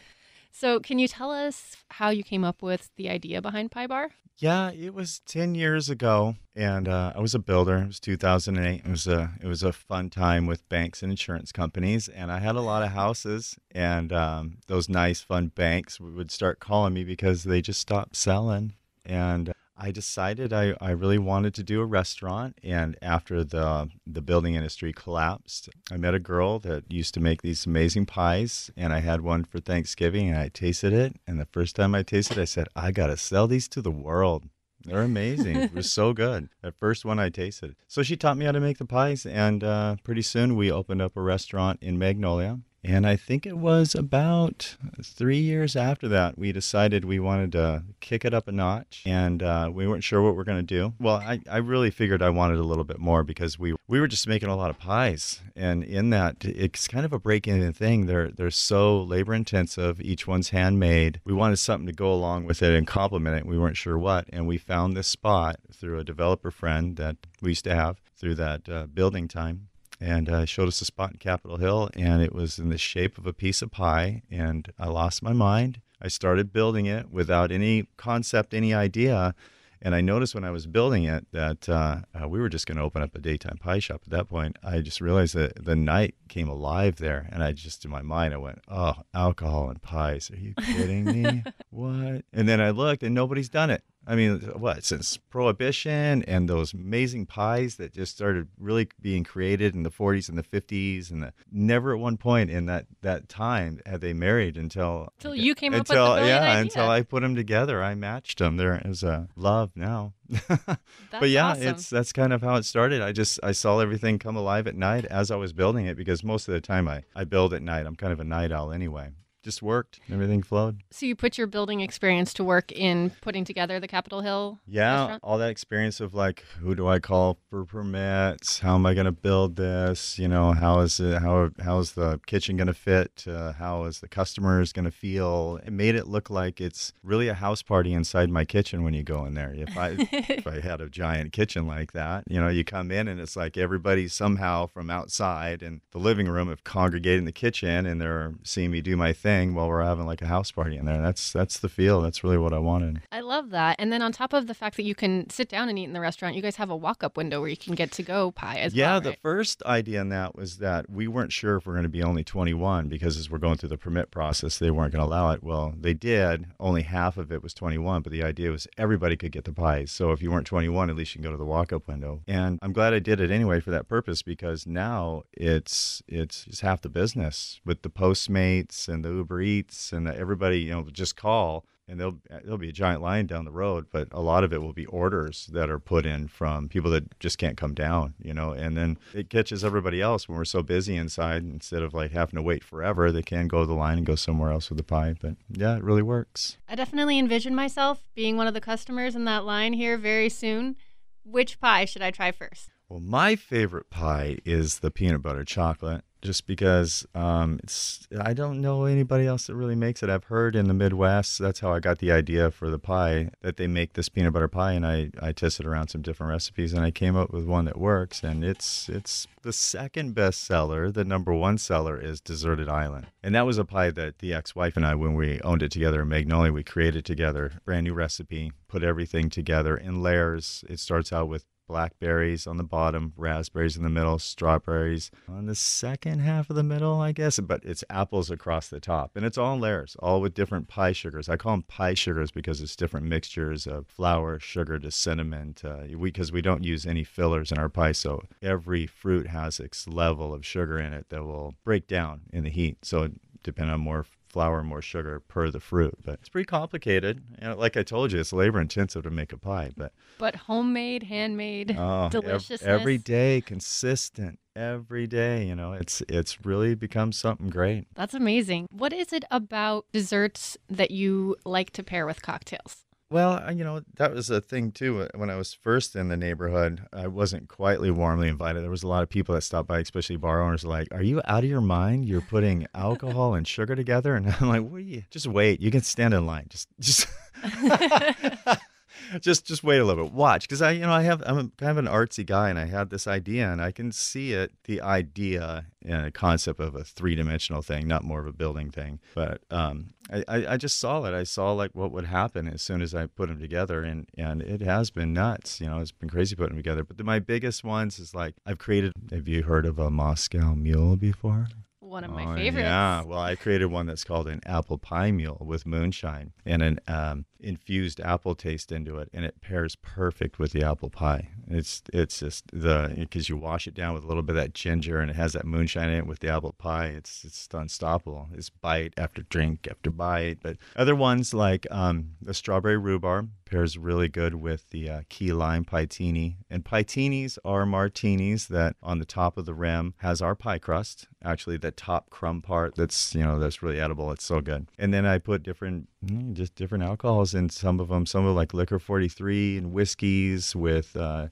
[0.57, 4.11] So, can you tell us how you came up with the idea behind Pie Bar?
[4.37, 7.79] Yeah, it was ten years ago, and uh, I was a builder.
[7.79, 8.83] It was 2008.
[8.85, 12.39] It was a it was a fun time with banks and insurance companies, and I
[12.39, 17.03] had a lot of houses, and um, those nice fun banks would start calling me
[17.03, 21.85] because they just stopped selling, and I decided I, I really wanted to do a
[21.85, 22.57] restaurant.
[22.63, 27.41] And after the the building industry collapsed, I met a girl that used to make
[27.41, 31.17] these amazing pies, and I had one for Thanksgiving, and I tasted it.
[31.27, 33.91] And the first time I tasted, it, I said, I gotta sell these to the
[33.91, 34.49] world.
[34.85, 35.57] They're amazing.
[35.57, 36.49] it was so good.
[36.61, 37.75] That first one I tasted.
[37.87, 41.01] So she taught me how to make the pies, and uh, pretty soon we opened
[41.01, 42.59] up a restaurant in Magnolia.
[42.87, 47.83] And I think it was about three years after that, we decided we wanted to
[47.99, 49.01] kick it up a notch.
[49.07, 50.93] And uh, we weren't sure what we are going to do.
[50.99, 54.07] Well, I, I really figured I wanted a little bit more because we, we were
[54.07, 55.41] just making a lot of pies.
[55.55, 58.05] And in that, it's kind of a break in thing.
[58.05, 61.21] They're, they're so labor intensive, each one's handmade.
[61.25, 63.47] We wanted something to go along with it and complement it.
[63.47, 64.27] We weren't sure what.
[64.31, 68.35] And we found this spot through a developer friend that we used to have through
[68.35, 69.69] that uh, building time
[69.99, 73.17] and uh, showed us a spot in Capitol Hill, and it was in the shape
[73.17, 74.23] of a piece of pie.
[74.29, 75.81] And I lost my mind.
[76.01, 79.33] I started building it without any concept, any idea.
[79.81, 82.77] And I noticed when I was building it that uh, uh, we were just going
[82.77, 84.01] to open up a daytime pie shop.
[84.05, 87.85] At that point, I just realized that the night came alive there, and I just
[87.85, 90.31] in my mind I went, "Oh, alcohol and pies?
[90.31, 91.43] Are you kidding me?
[91.69, 93.83] what?" And then I looked, and nobody's done it.
[94.07, 99.73] I mean, what since Prohibition and those amazing pies that just started really being created
[99.73, 103.27] in the 40s and the 50s, and the, never at one point in that that
[103.29, 106.61] time had they married until Until you came up with the until yeah idea.
[106.61, 107.83] until I put them together.
[107.83, 108.57] I matched them.
[108.57, 110.13] There is a love now.
[110.47, 111.67] but yeah, awesome.
[111.67, 113.01] it's that's kind of how it started.
[113.01, 116.23] I just I saw everything come alive at night as I was building it because
[116.23, 117.85] most of the time I I build at night.
[117.85, 119.11] I'm kind of a night owl anyway.
[119.45, 119.99] Just worked.
[120.11, 120.81] Everything flowed.
[120.89, 125.01] So, you put your building experience to work in putting together the Capitol Hill Yeah,
[125.01, 125.19] restaurant?
[125.23, 128.59] all that experience of like, who do I call for permits?
[128.61, 130.17] How am I going to build this?
[130.17, 131.21] You know, how is it?
[131.21, 133.23] How how is the kitchen going to fit?
[133.27, 135.59] Uh, how is the customers going to feel?
[135.63, 139.03] It made it look like it's really a house party inside my kitchen when you
[139.03, 139.53] go in there.
[139.55, 143.07] If I if I had a giant kitchen like that, you know, you come in
[143.07, 147.31] and it's like everybody somehow from outside and the living room have congregated in the
[147.31, 150.77] kitchen and they're seeing me do my thing while we're having like a house party
[150.77, 151.01] in there.
[151.01, 152.01] That's that's the feel.
[152.01, 153.01] That's really what I wanted.
[153.11, 153.75] I love that.
[153.79, 155.93] And then on top of the fact that you can sit down and eat in
[155.93, 158.57] the restaurant, you guys have a walk-up window where you can get to go pie
[158.57, 158.95] as yeah, well.
[158.95, 159.19] Yeah, the right?
[159.21, 162.23] first idea in that was that we weren't sure if we're going to be only
[162.23, 165.43] 21 because as we're going through the permit process, they weren't going to allow it.
[165.43, 166.47] Well, they did.
[166.59, 169.91] Only half of it was 21, but the idea was everybody could get the pies.
[169.91, 172.21] So if you weren't 21, at least you can go to the walk-up window.
[172.27, 176.61] And I'm glad I did it anyway for that purpose because now it's it's just
[176.61, 180.59] half the business with the Postmates and the Uber Eats and everybody.
[180.59, 184.07] You know, just call and there'll there'll be a giant line down the road, but
[184.11, 187.37] a lot of it will be orders that are put in from people that just
[187.37, 188.51] can't come down, you know.
[188.51, 191.43] And then it catches everybody else when we're so busy inside.
[191.43, 194.15] Instead of like having to wait forever, they can go to the line and go
[194.15, 195.15] somewhere else with the pie.
[195.19, 196.57] But yeah, it really works.
[196.67, 200.75] I definitely envision myself being one of the customers in that line here very soon.
[201.23, 202.69] Which pie should I try first?
[202.87, 206.03] Well, my favorite pie is the peanut butter chocolate.
[206.25, 210.09] Just because um, it's I don't know anybody else that really makes it.
[210.09, 213.57] I've heard in the Midwest that's how I got the idea for the pie that
[213.57, 216.83] they make this peanut butter pie, and I I tested around some different recipes, and
[216.83, 220.91] I came up with one that works, and it's it's the second best seller.
[220.91, 224.75] The number one seller is Deserted Island, and that was a pie that the ex-wife
[224.75, 228.51] and I, when we owned it together in Magnolia, we created together, brand new recipe,
[228.67, 230.63] put everything together in layers.
[230.67, 235.55] It starts out with blackberries on the bottom, raspberries in the middle, strawberries on the
[235.55, 239.11] second half of the middle, I guess, but it's apples across the top.
[239.15, 241.29] And it's all layers, all with different pie sugars.
[241.29, 245.53] I call them pie sugars because it's different mixtures of flour, sugar to cinnamon.
[245.55, 249.59] To, we, because we don't use any fillers in our pie, so every fruit has
[249.59, 252.77] its level of sugar in it that will break down in the heat.
[252.83, 253.09] So
[253.43, 255.97] depending on more flour more sugar per the fruit.
[256.03, 257.23] But it's pretty complicated.
[257.39, 259.71] And like I told you, it's labor intensive to make a pie.
[259.77, 262.61] But but homemade, handmade, oh, deliciousness.
[262.61, 264.39] Ev- every day, consistent.
[264.53, 267.87] Every day, you know, it's it's really become something great.
[267.95, 268.67] That's amazing.
[268.71, 272.84] What is it about desserts that you like to pair with cocktails?
[273.11, 275.03] Well, you know, that was a thing too.
[275.03, 278.63] Uh, when I was first in the neighborhood, I wasn't quietly warmly invited.
[278.63, 281.21] There was a lot of people that stopped by, especially bar owners, like, Are you
[281.25, 282.05] out of your mind?
[282.05, 284.15] You're putting alcohol and sugar together?
[284.15, 285.03] And I'm like, What are you?
[285.11, 285.61] Just wait.
[285.61, 286.47] You can stand in line.
[286.49, 287.07] Just, just.
[289.19, 290.13] just just wait a little bit.
[290.13, 292.59] Watch because i you know i have i'm a, kind of an artsy guy and
[292.59, 296.75] i had this idea and i can see it the idea and a concept of
[296.75, 298.99] a three-dimensional thing not more of a building thing.
[299.13, 301.13] But um, I, I just saw it.
[301.13, 304.41] I saw like what would happen as soon as i put them together and and
[304.41, 306.83] it has been nuts you know it's been crazy putting them together.
[306.83, 310.53] But the, my biggest ones is like i've created have you heard of a moscow
[310.53, 311.47] mule before?
[311.79, 312.65] One of my oh, favorites.
[312.65, 316.79] Yeah, well, I created one that's called an apple pie mule with moonshine and an
[316.87, 321.29] um, infused apple taste into it, and it pairs perfect with the apple pie.
[321.47, 324.53] It's it's just the because you wash it down with a little bit of that
[324.53, 326.87] ginger, and it has that moonshine in it with the apple pie.
[326.87, 328.29] It's it's unstoppable.
[328.33, 330.39] It's bite after drink after bite.
[330.41, 335.31] But other ones like um, the strawberry rhubarb pairs really good with the uh, key
[335.31, 336.35] lime pietini.
[336.49, 341.07] And pietinis are martinis that on the top of the rim has our pie crust,
[341.23, 344.11] actually the top crumb part that's, you know, that's really edible.
[344.11, 344.67] It's so good.
[344.77, 345.89] And then I put different,
[346.33, 348.05] just different alcohols and some of them.
[348.05, 351.27] Some of like Licor 43 and whiskeys with, uh,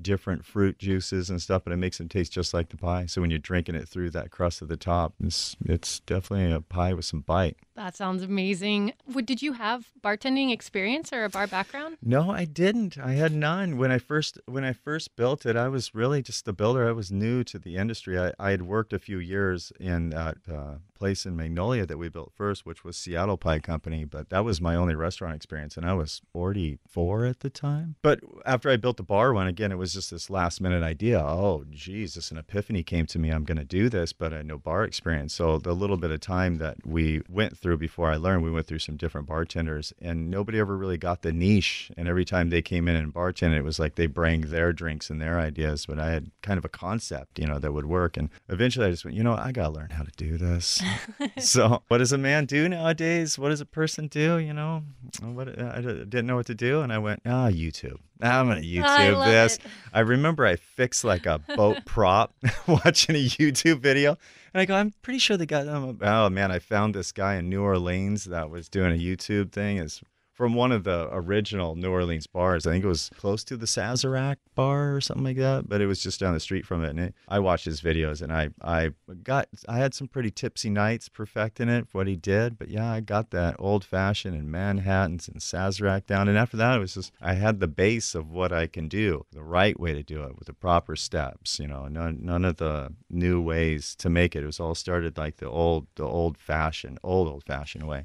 [0.00, 3.06] different fruit juices and stuff, but it makes them taste just like the pie.
[3.06, 6.60] So when you're drinking it through that crust of the top, it's it's definitely a
[6.60, 7.56] pie with some bite.
[7.78, 8.94] That sounds amazing.
[9.04, 11.96] What, did you have bartending experience or a bar background?
[12.02, 12.98] No, I didn't.
[12.98, 13.78] I had none.
[13.78, 16.88] When I first when I first built it, I was really just a builder.
[16.88, 18.18] I was new to the industry.
[18.18, 22.08] I, I had worked a few years in that uh, place in Magnolia that we
[22.08, 25.86] built first, which was Seattle Pie Company, but that was my only restaurant experience, and
[25.86, 27.94] I was 44 at the time.
[28.02, 31.20] But after I built the bar one, again, it was just this last minute idea.
[31.20, 33.30] Oh, geez, this an epiphany came to me.
[33.30, 35.34] I'm going to do this, but I had no bar experience.
[35.34, 38.66] So the little bit of time that we went through before I learned, we went
[38.66, 41.90] through some different bartenders, and nobody ever really got the niche.
[41.96, 45.10] And every time they came in and bartended, it was like they bring their drinks
[45.10, 48.16] and their ideas, but I had kind of a concept, you know, that would work.
[48.16, 50.82] And eventually I just went, you know, I got to learn how to do this.
[51.38, 53.38] so what does a man do nowadays?
[53.38, 54.38] What does a person do?
[54.38, 54.82] You know,
[55.20, 57.98] what I didn't know what to do, and I went, ah, YouTube.
[58.20, 59.56] I'm gonna YouTube this.
[59.56, 59.62] It.
[59.92, 62.34] I remember I fixed like a boat prop
[62.66, 64.18] watching a YouTube video,
[64.52, 65.68] and I go, I'm pretty sure they got.
[65.68, 69.52] Um, oh man, I found this guy in New Orleans that was doing a YouTube
[69.52, 69.78] thing.
[69.78, 70.02] It's
[70.38, 72.64] from one of the original New Orleans bars.
[72.64, 75.88] I think it was close to the Sazerac bar or something like that, but it
[75.88, 76.90] was just down the street from it.
[76.90, 78.92] And it, I watched his videos and I, I
[79.24, 82.56] got, I had some pretty tipsy nights perfecting it, what he did.
[82.56, 86.28] But yeah, I got that old fashioned and Manhattans and Sazerac down.
[86.28, 89.26] And after that, it was just, I had the base of what I can do,
[89.32, 92.58] the right way to do it with the proper steps, you know, none, none of
[92.58, 94.44] the new ways to make it.
[94.44, 98.04] It was all started like the old, the old fashioned, old, old fashioned way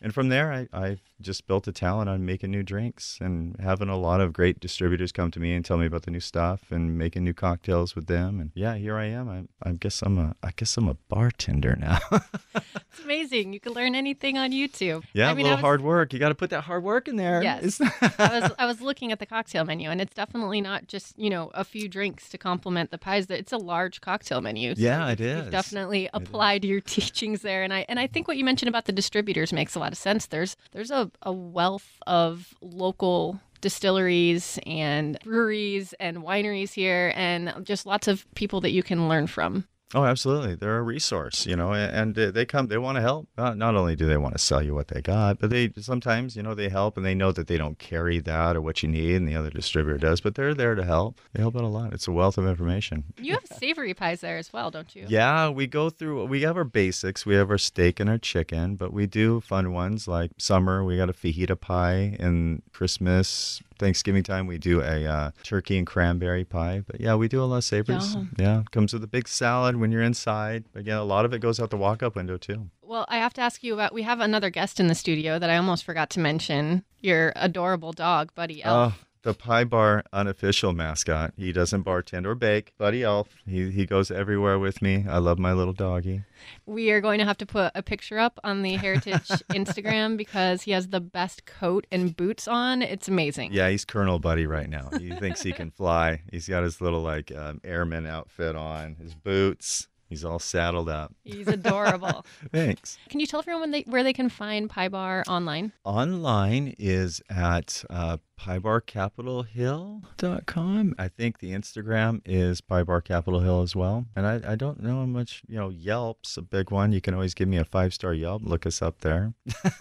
[0.00, 3.88] and from there, I, I just built a talent on making new drinks and having
[3.88, 6.70] a lot of great distributors come to me and tell me about the new stuff
[6.70, 8.38] and making new cocktails with them.
[8.38, 9.28] And yeah, here I am.
[9.28, 11.98] I, I guess I'm a I guess I'm a bartender now.
[12.54, 13.52] it's amazing.
[13.52, 15.02] You can learn anything on YouTube.
[15.12, 16.12] Yeah, I mean, a little was, hard work.
[16.12, 17.42] You got to put that hard work in there.
[17.42, 17.80] Yes.
[18.00, 21.30] I was I was looking at the cocktail menu, and it's definitely not just you
[21.30, 23.26] know a few drinks to complement the pies.
[23.28, 24.76] It's a large cocktail menu.
[24.76, 25.50] So yeah, it is.
[25.50, 26.70] Definitely applied is.
[26.70, 29.74] your teachings there, and I and I think what you mentioned about the distributors makes
[29.74, 30.26] a lot lot of sense.
[30.26, 37.86] There's there's a, a wealth of local distilleries and breweries and wineries here and just
[37.86, 39.66] lots of people that you can learn from.
[39.94, 40.54] Oh, absolutely.
[40.54, 43.28] They're a resource, you know, and they come, they want to help.
[43.38, 46.42] Not only do they want to sell you what they got, but they sometimes, you
[46.42, 49.14] know, they help and they know that they don't carry that or what you need
[49.14, 51.20] and the other distributor does, but they're there to help.
[51.32, 51.94] They help out a lot.
[51.94, 53.04] It's a wealth of information.
[53.16, 55.06] You have savory pies there as well, don't you?
[55.08, 57.24] Yeah, we go through, we have our basics.
[57.24, 60.98] We have our steak and our chicken, but we do fun ones like summer, we
[60.98, 66.44] got a fajita pie and Christmas, Thanksgiving time, we do a uh, turkey and cranberry
[66.44, 66.82] pie.
[66.86, 68.14] But yeah, we do a lot of savories.
[68.14, 68.30] Yum.
[68.38, 70.64] Yeah, comes with a big salad when you're inside.
[70.72, 72.70] But yeah, a lot of it goes out the walk-up window too.
[72.82, 73.92] Well, I have to ask you about.
[73.92, 76.84] We have another guest in the studio that I almost forgot to mention.
[77.00, 78.94] Your adorable dog, Buddy Elf.
[78.94, 81.34] Oh, the Pie Bar unofficial mascot.
[81.36, 82.72] He doesn't bartend or bake.
[82.78, 83.28] Buddy Elf.
[83.46, 85.04] He he goes everywhere with me.
[85.06, 86.22] I love my little doggy.
[86.64, 90.62] We are going to have to put a picture up on the Heritage Instagram because
[90.62, 92.80] he has the best coat and boots on.
[92.80, 93.52] It's amazing.
[93.52, 94.88] Yeah, he's Colonel Buddy right now.
[94.98, 96.22] He thinks he can fly.
[96.32, 99.88] He's got his little like um, airman outfit on, his boots.
[100.08, 101.12] He's all saddled up.
[101.22, 102.24] He's adorable.
[102.52, 102.96] Thanks.
[103.10, 105.72] Can you tell everyone they, where they can find Pie Bar online?
[105.84, 110.94] Online is at uh, piebarcapitalhill.com.
[110.98, 114.06] I think the Instagram is piebarcapitalhill as well.
[114.16, 116.92] And I, I don't know how much, you know, Yelp's a big one.
[116.92, 118.40] You can always give me a five star Yelp.
[118.44, 119.34] Look us up there.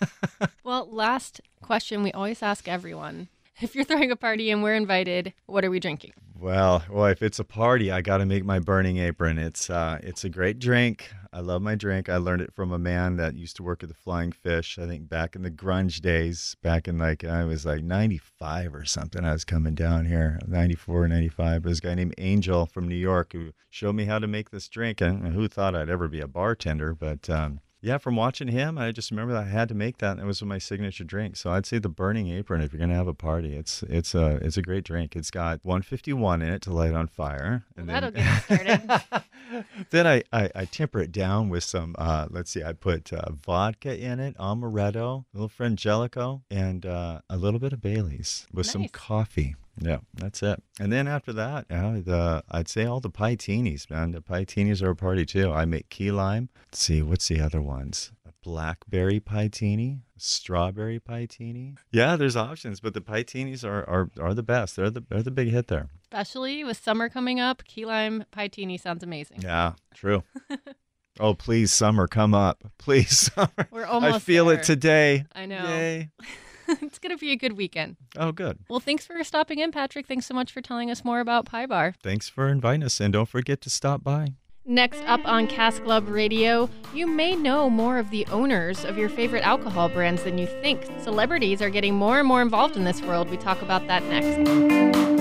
[0.64, 3.30] well, last question we always ask everyone
[3.62, 6.14] if you're throwing a party and we're invited, what are we drinking?
[6.40, 9.40] Well, well, if it's a party, I got to make my burning apron.
[9.40, 11.10] It's uh, it's a great drink.
[11.34, 12.10] I love my drink.
[12.10, 14.78] I learned it from a man that used to work at the Flying Fish.
[14.78, 18.86] I think back in the grunge days, back in like I was like 95 or
[18.86, 19.26] something.
[19.26, 21.66] I was coming down here, 94, 95.
[21.66, 25.02] a guy named Angel from New York who showed me how to make this drink.
[25.02, 26.94] And who thought I'd ever be a bartender?
[26.94, 30.12] But um, yeah, from watching him, I just remember that I had to make that,
[30.12, 31.36] and it was my signature drink.
[31.36, 32.62] So I'd say the Burning Apron.
[32.62, 35.16] If you're gonna have a party, it's it's a it's a great drink.
[35.16, 39.64] It's got 151 in it to light on fire, and well, then, that'll get started.
[39.92, 41.96] then I, I, I temper it down with some.
[41.98, 47.22] Uh, let's see, I put uh, vodka in it, amaretto, a little frangelico, and uh,
[47.30, 48.74] a little bit of Bailey's with nice.
[48.74, 49.56] some coffee.
[49.80, 50.62] Yeah, that's it.
[50.80, 54.12] And then after that, yeah, the I'd say all the pietinis, man.
[54.12, 55.52] The pietinis are a party too.
[55.52, 56.50] I make key lime.
[56.68, 58.12] Let's see, what's the other ones?
[58.28, 61.78] A blackberry pietini, strawberry pietini.
[61.92, 64.76] Yeah, there's options, but the pietinis are, are, are the best.
[64.76, 65.90] They're the they're the big hit there.
[66.04, 69.42] Especially with summer coming up, key lime pietini sounds amazing.
[69.42, 70.24] Yeah, true.
[71.20, 72.64] oh, please, summer, come up.
[72.78, 73.68] Please, summer.
[73.72, 74.58] We're almost I feel there.
[74.58, 75.26] it today.
[75.36, 75.64] I know.
[75.64, 76.10] Yay.
[76.82, 77.98] it's going to be a good weekend.
[78.18, 78.60] Oh, good.
[78.70, 80.08] Well, thanks for stopping in, Patrick.
[80.08, 81.96] Thanks so much for telling us more about Pie Bar.
[82.02, 84.34] Thanks for inviting us, and don't forget to stop by.
[84.70, 89.08] Next up on Cask Club Radio, you may know more of the owners of your
[89.08, 90.86] favorite alcohol brands than you think.
[91.00, 93.30] Celebrities are getting more and more involved in this world.
[93.30, 95.17] We talk about that next.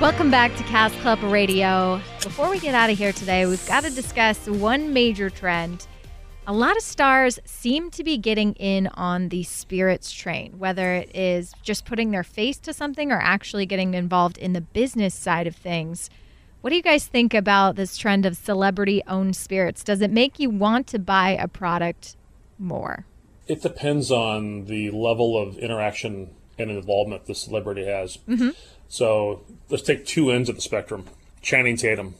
[0.00, 2.00] Welcome back to Cask Club Radio.
[2.22, 5.86] Before we get out of here today, we've got to discuss one major trend.
[6.46, 11.14] A lot of stars seem to be getting in on the spirits train, whether it
[11.14, 15.46] is just putting their face to something or actually getting involved in the business side
[15.46, 16.08] of things.
[16.62, 19.84] What do you guys think about this trend of celebrity owned spirits?
[19.84, 22.16] Does it make you want to buy a product
[22.58, 23.04] more?
[23.46, 28.16] It depends on the level of interaction and involvement the celebrity has.
[28.26, 28.50] Mm-hmm.
[28.90, 31.06] So let's take two ends of the spectrum.
[31.40, 32.16] Channing Tatum.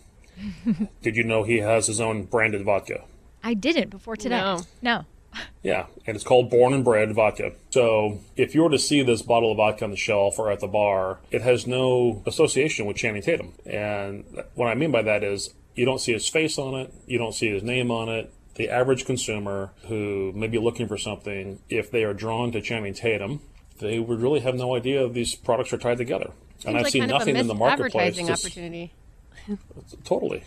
[1.03, 3.05] Did you know he has his own branded vodka?
[3.43, 4.39] I didn't before today.
[4.39, 4.63] No.
[4.81, 5.05] no.
[5.63, 7.53] yeah, and it's called Born and Bred vodka.
[7.71, 10.61] So if you were to see this bottle of vodka on the shelf or at
[10.61, 13.53] the bar, it has no association with Channing Tatum.
[13.67, 17.19] And what I mean by that is you don't see his face on it, you
[17.19, 18.33] don't see his name on it.
[18.55, 22.95] The average consumer who may be looking for something, if they are drawn to Channing
[22.95, 23.41] Tatum,
[23.79, 26.31] they would really have no idea these products are tied together.
[26.61, 28.19] Seems and I've like seen nothing in the marketplace.
[28.19, 28.93] Advertising opportunity.
[30.05, 30.45] totally.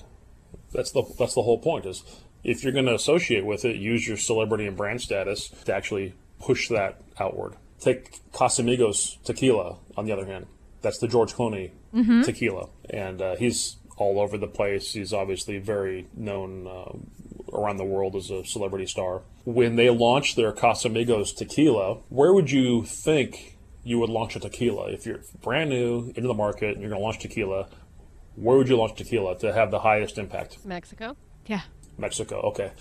[0.72, 1.88] That's the that's the whole point.
[1.88, 2.03] Is
[2.43, 6.14] if you're going to associate with it, use your celebrity and brand status to actually
[6.39, 7.55] push that outward.
[7.80, 10.45] Take Casamigos tequila, on the other hand.
[10.82, 12.22] That's the George Clooney mm-hmm.
[12.22, 14.93] tequila, and uh, he's all over the place.
[14.93, 19.24] He's obviously very known uh, around the world as a celebrity star.
[19.45, 23.53] When they launched their Casamigos tequila, where would you think
[23.84, 24.92] you would launch a tequila.
[24.92, 27.68] If you're brand new into the market and you're going to launch tequila,
[28.36, 30.66] where would you launch tequila to have the highest impact?
[30.66, 31.16] Mexico.
[31.46, 31.62] Yeah.
[31.98, 32.40] Mexico.
[32.42, 32.72] Okay.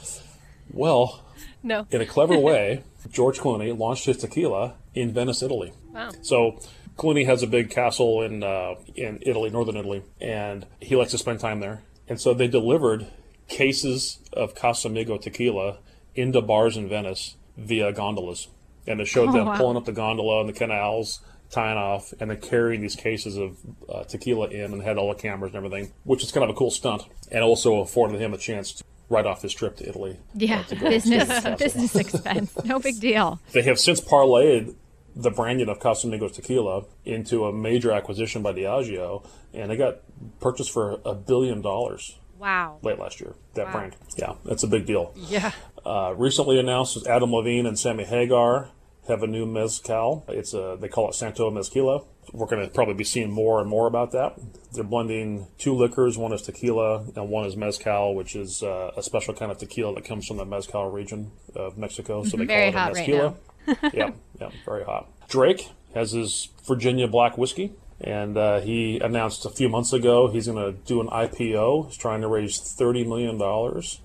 [0.73, 1.25] Well,
[1.63, 1.87] no.
[1.91, 5.73] in a clever way, George Clooney launched his tequila in Venice, Italy.
[5.91, 6.11] Wow.
[6.23, 6.61] So
[6.97, 11.19] Clooney has a big castle in uh, in Italy, northern Italy, and he likes to
[11.19, 11.83] spend time there.
[12.09, 13.07] And so they delivered
[13.49, 15.79] cases of Casamigo tequila
[16.15, 18.49] into bars in Venice via gondolas.
[18.87, 19.57] And it showed Oh, them wow.
[19.57, 21.21] pulling up the gondola and the canals,
[21.51, 23.59] tying off, and then carrying these cases of
[23.89, 26.55] uh, tequila in, and had all the cameras and everything, which is kind of a
[26.55, 30.17] cool stunt, and also afforded him a chance to write off his trip to Italy.
[30.35, 31.57] Yeah, uh, to go and stay business at the castle.
[31.59, 32.65] business expense.
[32.65, 33.41] No big deal.
[33.53, 34.75] They have since parlayed
[35.15, 39.23] the branding of Casamigos tequila into a major acquisition by Diageo,
[39.53, 39.99] and they got
[40.41, 42.79] purchased for a billion dollars Wow.
[42.83, 43.35] late last year.
[43.55, 45.13] That brand, yeah, that's a big deal.
[45.17, 45.53] Yeah.
[45.85, 48.71] Uh, recently announced is Adam Levine and Sammy Hagar
[49.09, 50.25] have a new mezcal.
[50.29, 52.05] It's a they call it Santo Mezquila.
[52.33, 54.39] We're going to probably be seeing more and more about that.
[54.73, 56.17] They're blending two liquors.
[56.17, 59.97] One is tequila and one is mezcal, which is uh, a special kind of tequila
[59.97, 62.23] that comes from the mezcal region of Mexico.
[62.23, 63.93] So they Very call it a hot right mezquila.
[63.93, 64.11] yeah,
[64.41, 65.09] yeah, very hot.
[65.29, 70.47] Drake has his Virginia Black whiskey, and uh, he announced a few months ago he's
[70.47, 71.87] going to do an IPO.
[71.87, 74.01] He's trying to raise thirty million dollars,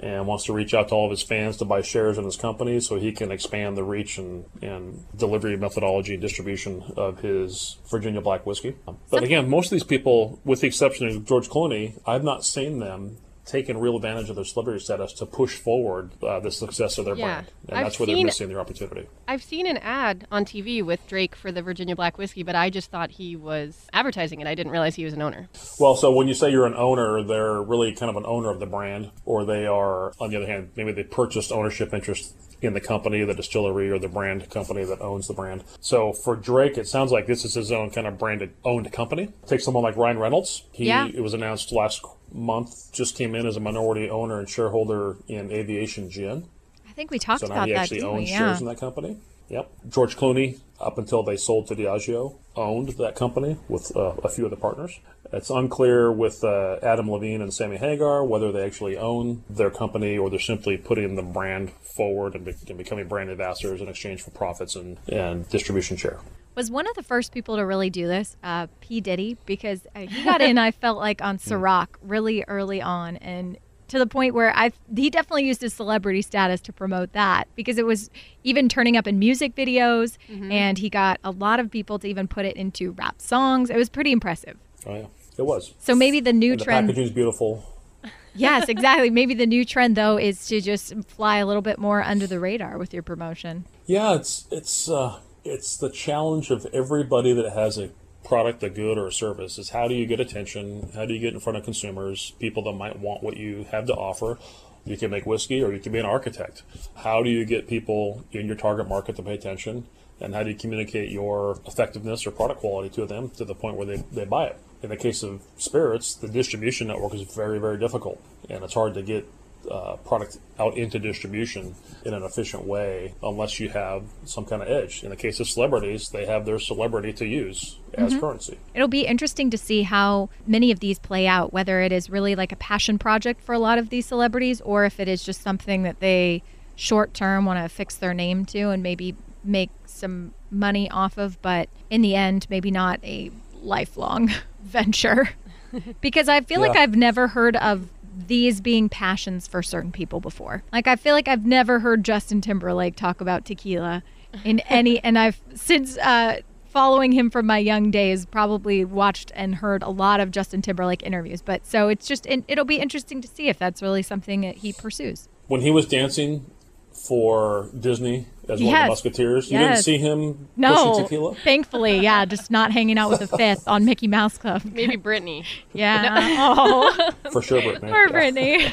[0.00, 2.36] and wants to reach out to all of his fans to buy shares in his
[2.36, 7.78] company so he can expand the reach and, and delivery methodology and distribution of his
[7.90, 8.76] Virginia Black whiskey.
[9.10, 12.78] But again, most of these people, with the exception of George Clooney, I've not seen
[12.78, 13.18] them
[13.48, 17.16] taking real advantage of their celebrity status to push forward uh, the success of their
[17.16, 17.24] Yeah.
[17.24, 17.46] brand.
[17.68, 19.06] And I've that's where seen- they're missing their opportunity.
[19.26, 22.70] I've seen an ad on TV with Drake for the Virginia Black whiskey, but I
[22.70, 24.46] just thought he was advertising it.
[24.46, 25.48] I didn't realize he was an owner.
[25.80, 28.60] Well, so when you say you're an owner, they're really kind of an owner of
[28.60, 32.74] the brand, or they are, on the other hand, maybe they purchased ownership interest in
[32.74, 35.62] the company, the distillery, or the brand company that owns the brand.
[35.80, 39.28] So for Drake, it sounds like this is his own kind of branded owned company.
[39.46, 40.64] Take someone like Ryan Reynolds.
[40.72, 41.06] He Yeah.
[41.06, 45.50] it was announced last month, just came in as a minority owner and shareholder in
[45.50, 46.46] Aviation Gin.
[46.88, 47.80] I think we talked So now about he that.
[47.82, 48.18] actually didn't we?
[48.20, 48.38] owns Yeah.
[48.38, 49.18] shares in that company.
[49.48, 49.70] Yep.
[49.88, 54.44] George Clooney, up until they sold to Diageo, owned that company with uh, a few
[54.44, 55.00] of the partners.
[55.32, 60.18] It's unclear with uh, Adam Levine and Sammy Hagar whether they actually own their company
[60.18, 64.20] or they're simply putting the brand forward and, be- and becoming brand ambassadors in exchange
[64.22, 66.18] for profits and, and distribution share.
[66.58, 69.00] Was one of the first people to really do this, uh, P.
[69.00, 73.16] Diddy, because uh, he got in, I felt like, on Ciroc really early on.
[73.18, 77.46] And to the point where I he definitely used his celebrity status to promote that
[77.54, 78.10] because it was
[78.42, 82.28] even turning up in music videos and he got a lot of people to even
[82.28, 83.70] put it into rap songs.
[83.70, 84.58] It was pretty impressive.
[84.84, 85.06] Oh, yeah.
[85.38, 85.72] It was.
[85.78, 87.64] So maybe the new And the trend packaging's beautiful.
[88.34, 89.10] Yes, exactly.
[89.10, 92.38] maybe the new trend though is to just fly a little bit more under the
[92.38, 93.64] radar with your promotion.
[93.86, 95.18] Yeah, it's it's uh,
[95.48, 97.90] it's the challenge of everybody that has a
[98.24, 99.58] product, a good, or a service.
[99.58, 100.90] Is how do you get attention?
[100.94, 103.86] How do you get in front of consumers, people that might want what you have
[103.86, 104.38] to offer?
[104.84, 106.62] You can make whiskey, or you can be an architect.
[106.96, 109.86] How do you get people in your target market to pay attention?
[110.20, 113.76] And how do you communicate your effectiveness or product quality to them to the point
[113.76, 114.58] where they, they buy it?
[114.82, 118.94] In the case of spirits, the distribution network is very, very difficult, and it's hard
[118.94, 119.28] to get
[119.70, 124.68] uh, product out into distribution in an efficient way unless you have some kind of
[124.68, 125.02] edge.
[125.02, 128.58] In the case of celebrities, they have their celebrity to use as currency.
[128.74, 132.34] It'll be interesting to see how many of these play out, whether it is really
[132.34, 135.42] like a passion project for a lot of these celebrities or if it is just
[135.42, 136.42] something that they
[136.76, 141.40] short term want to fix their name to and maybe make some money off of,
[141.42, 143.30] but in the end, maybe not a
[143.60, 144.30] lifelong
[144.62, 145.30] venture.
[146.00, 147.88] because I feel like I've never heard of
[148.26, 150.62] these being passions for certain people before.
[150.72, 154.02] Like I feel like I've never heard Justin Timberlake talk about tequila
[154.44, 159.56] in any and I've since uh following him from my young days probably watched and
[159.56, 161.42] heard a lot of Justin Timberlake interviews.
[161.42, 164.58] But so it's just it, it'll be interesting to see if that's really something that
[164.58, 165.28] he pursues.
[165.46, 166.50] When he was dancing
[166.92, 168.84] for Disney as one of Yes.
[168.84, 169.84] the Mouseketeers, you didn't Yes.
[169.84, 171.34] see him No, pushing tequila?
[171.44, 174.62] thankfully, yeah, just not hanging out with the fifth on Mickey Mouse Club.
[174.64, 175.44] Maybe Britney.
[175.72, 176.36] Yeah.
[176.40, 177.90] Oh, For sure, Britney.
[177.92, 178.10] poor Yeah.
[178.12, 178.72] Britney.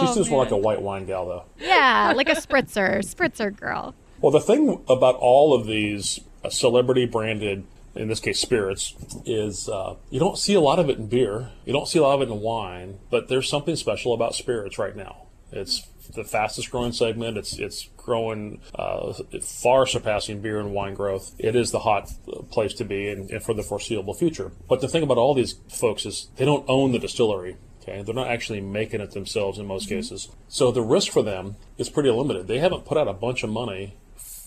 [0.00, 1.44] She's just more like a white wine gal, though.
[1.58, 3.94] Yeah, like a spritzer, spritzer girl.
[4.20, 7.64] Well, the thing about all of these uh, celebrity branded,
[7.94, 8.94] in this case spirits,
[9.24, 11.50] is uh, you don't see a lot of it in beer.
[11.64, 14.78] You don't see a lot of it in wine, but there's something special about spirits
[14.78, 15.22] right now.
[15.52, 17.36] It's the fastest growing segment.
[17.36, 21.34] It's it's growing uh, far surpassing beer and wine growth.
[21.38, 22.10] It is the hot
[22.50, 24.52] place to be, and, and for the foreseeable future.
[24.68, 27.56] But the thing about all these folks is they don't own the distillery.
[27.82, 30.28] Okay, they're not actually making it themselves in most cases.
[30.48, 32.46] So the risk for them is pretty limited.
[32.46, 33.94] They haven't put out a bunch of money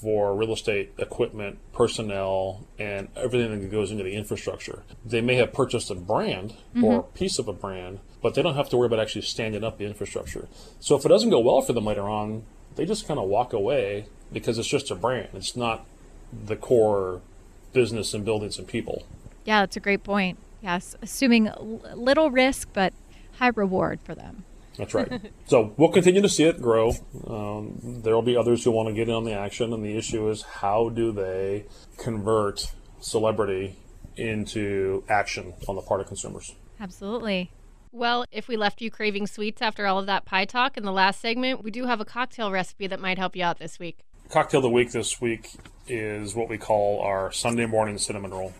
[0.02, 4.84] for real estate, equipment, personnel, and everything that goes into the infrastructure.
[5.06, 6.99] They may have purchased a brand or mm-hmm.
[6.99, 9.78] a piece of a brand, but they don't have to worry about actually standing up
[9.78, 10.47] the infrastructure.
[10.80, 12.43] So if it doesn't go well for them later on,
[12.76, 15.30] they just kind of walk away because it's just a brand.
[15.34, 15.86] It's not
[16.32, 17.22] the core
[17.74, 19.04] business and buildings and people.
[19.45, 20.38] Yeah, that's a great point.
[20.62, 21.52] Yes, assuming
[21.95, 22.93] little risk but
[23.38, 24.45] high reward for them.
[24.82, 25.32] That's right.
[25.46, 26.94] so we'll continue to see it grow.
[27.28, 29.96] Um, there will be others who want to get in on the action, and the
[29.96, 31.66] issue is how do they
[32.00, 33.76] convert celebrity
[34.18, 36.56] into action on the part of consumers?
[36.80, 37.52] Absolutely.
[37.92, 40.92] Well, if we left you craving sweets after all of that pie talk in the
[40.92, 44.00] last segment, we do have a cocktail recipe that might help you out this week.
[44.30, 45.52] Cocktail of the week this week
[45.88, 48.54] is what we call our Sunday morning cinnamon roll.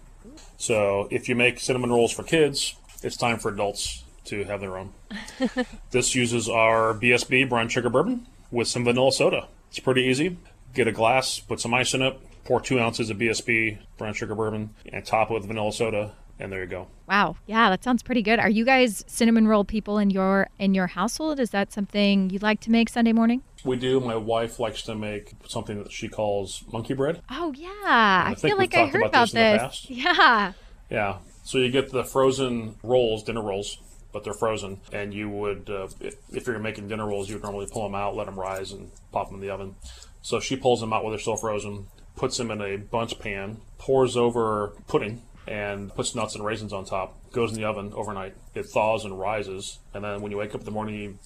[0.58, 4.78] So if you make cinnamon rolls for kids, it's time for adults to have their
[4.78, 4.94] own.
[5.92, 9.48] this uses our BSB brown sugar bourbon with some vanilla soda.
[9.70, 10.38] It's pretty easy.
[10.74, 14.36] Get a glass, put some ice in it, pour two ounces of BSB brown sugar
[14.36, 16.88] bourbon, and top it with vanilla soda, and there you go.
[17.08, 17.36] Wow.
[17.46, 18.40] Yeah, that sounds pretty good.
[18.40, 21.40] Are you guys cinnamon roll people in your in your household?
[21.40, 23.44] Is that something you like to make Sunday morning?
[23.64, 24.00] We do.
[24.00, 27.22] My wife likes to make something that she calls monkey bread.
[27.30, 29.90] Oh yeah, I, I feel like I heard about about this this.
[29.90, 30.54] Yeah.
[30.90, 31.18] Yeah.
[31.44, 33.78] So you get the frozen rolls, dinner rolls,
[34.14, 34.80] but they're frozen.
[34.92, 37.96] And you would, uh, if, if you're making dinner rolls, you would normally pull them
[37.96, 39.76] out, let them rise, and pop them in the oven.
[40.22, 43.58] So she pulls them out while they're still frozen, puts them in a bundt pan,
[43.78, 47.18] pours over pudding, and puts nuts and raisins on top.
[47.32, 48.36] Goes in the oven overnight.
[48.54, 51.18] It thaws and rises, and then when you wake up in the morning, you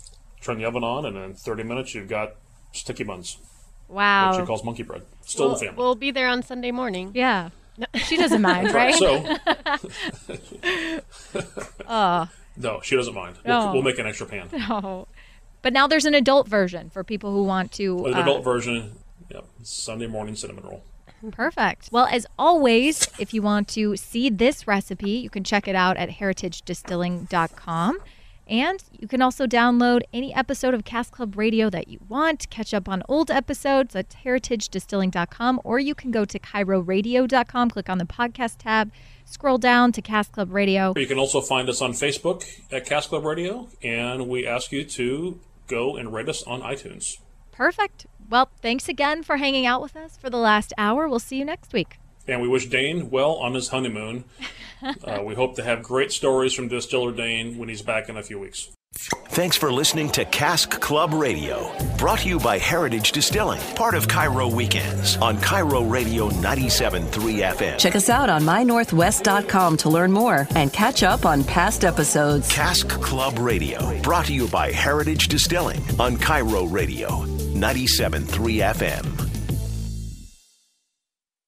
[0.42, 2.36] turn the oven on, and in 30 minutes, you've got
[2.72, 3.38] sticky buns,
[3.90, 4.32] Wow.
[4.32, 5.02] what she calls monkey bread.
[5.26, 5.78] Still we'll, the family.
[5.78, 7.12] we'll be there on Sunday morning.
[7.14, 7.50] yeah.
[8.06, 8.94] She doesn't mind, right?
[8.96, 9.36] So,
[11.90, 12.30] Oh.
[12.58, 13.38] No, she doesn't mind.
[13.45, 13.74] We'll, No.
[13.74, 14.49] we'll make an extra pan.
[14.70, 15.08] Oh.
[15.62, 18.06] But now there's an adult version for people who want to.
[18.06, 18.93] An uh, adult version,
[19.32, 20.84] yep, Sunday morning cinnamon roll.
[21.32, 21.89] Perfect.
[21.91, 25.97] Well, as always, if you want to see this recipe, you can check it out
[25.97, 27.97] at heritagedistilling.com.
[28.48, 32.74] And you can also download any episode of Cask Club Radio that you want, catch
[32.74, 38.06] up on old episodes at heritagedistilling.com, or you can go to KIRORadio.com, click on the
[38.06, 38.91] podcast tab,
[39.26, 40.93] scroll down to Cask Club Radio.
[40.96, 44.84] You can also find us on Facebook at Cask Club Radio, and we ask you
[44.86, 47.18] to go and rate us on iTunes.
[47.52, 48.06] Perfect.
[48.30, 51.08] Well, thanks again for hanging out with us for the last hour.
[51.08, 51.98] We'll see you next week.
[52.28, 54.26] And we wish Dane well on his honeymoon.
[55.03, 58.23] uh, we hope to have great stories from Distiller Dane when he's back in a
[58.23, 58.69] few weeks.
[58.97, 64.07] Thanks for listening to Cask Club Radio, brought to you by Heritage Distilling, part of
[64.07, 67.09] KIRO Weekends on KIRO Radio 97.3
[67.53, 67.78] FM.
[67.78, 72.49] Check us out on mynorthwest.com to learn more and catch up on past episodes.
[72.49, 77.09] Cask Club Radio, brought to you by Heritage Distilling on KIRO Radio
[77.53, 79.35] 97.3 FM.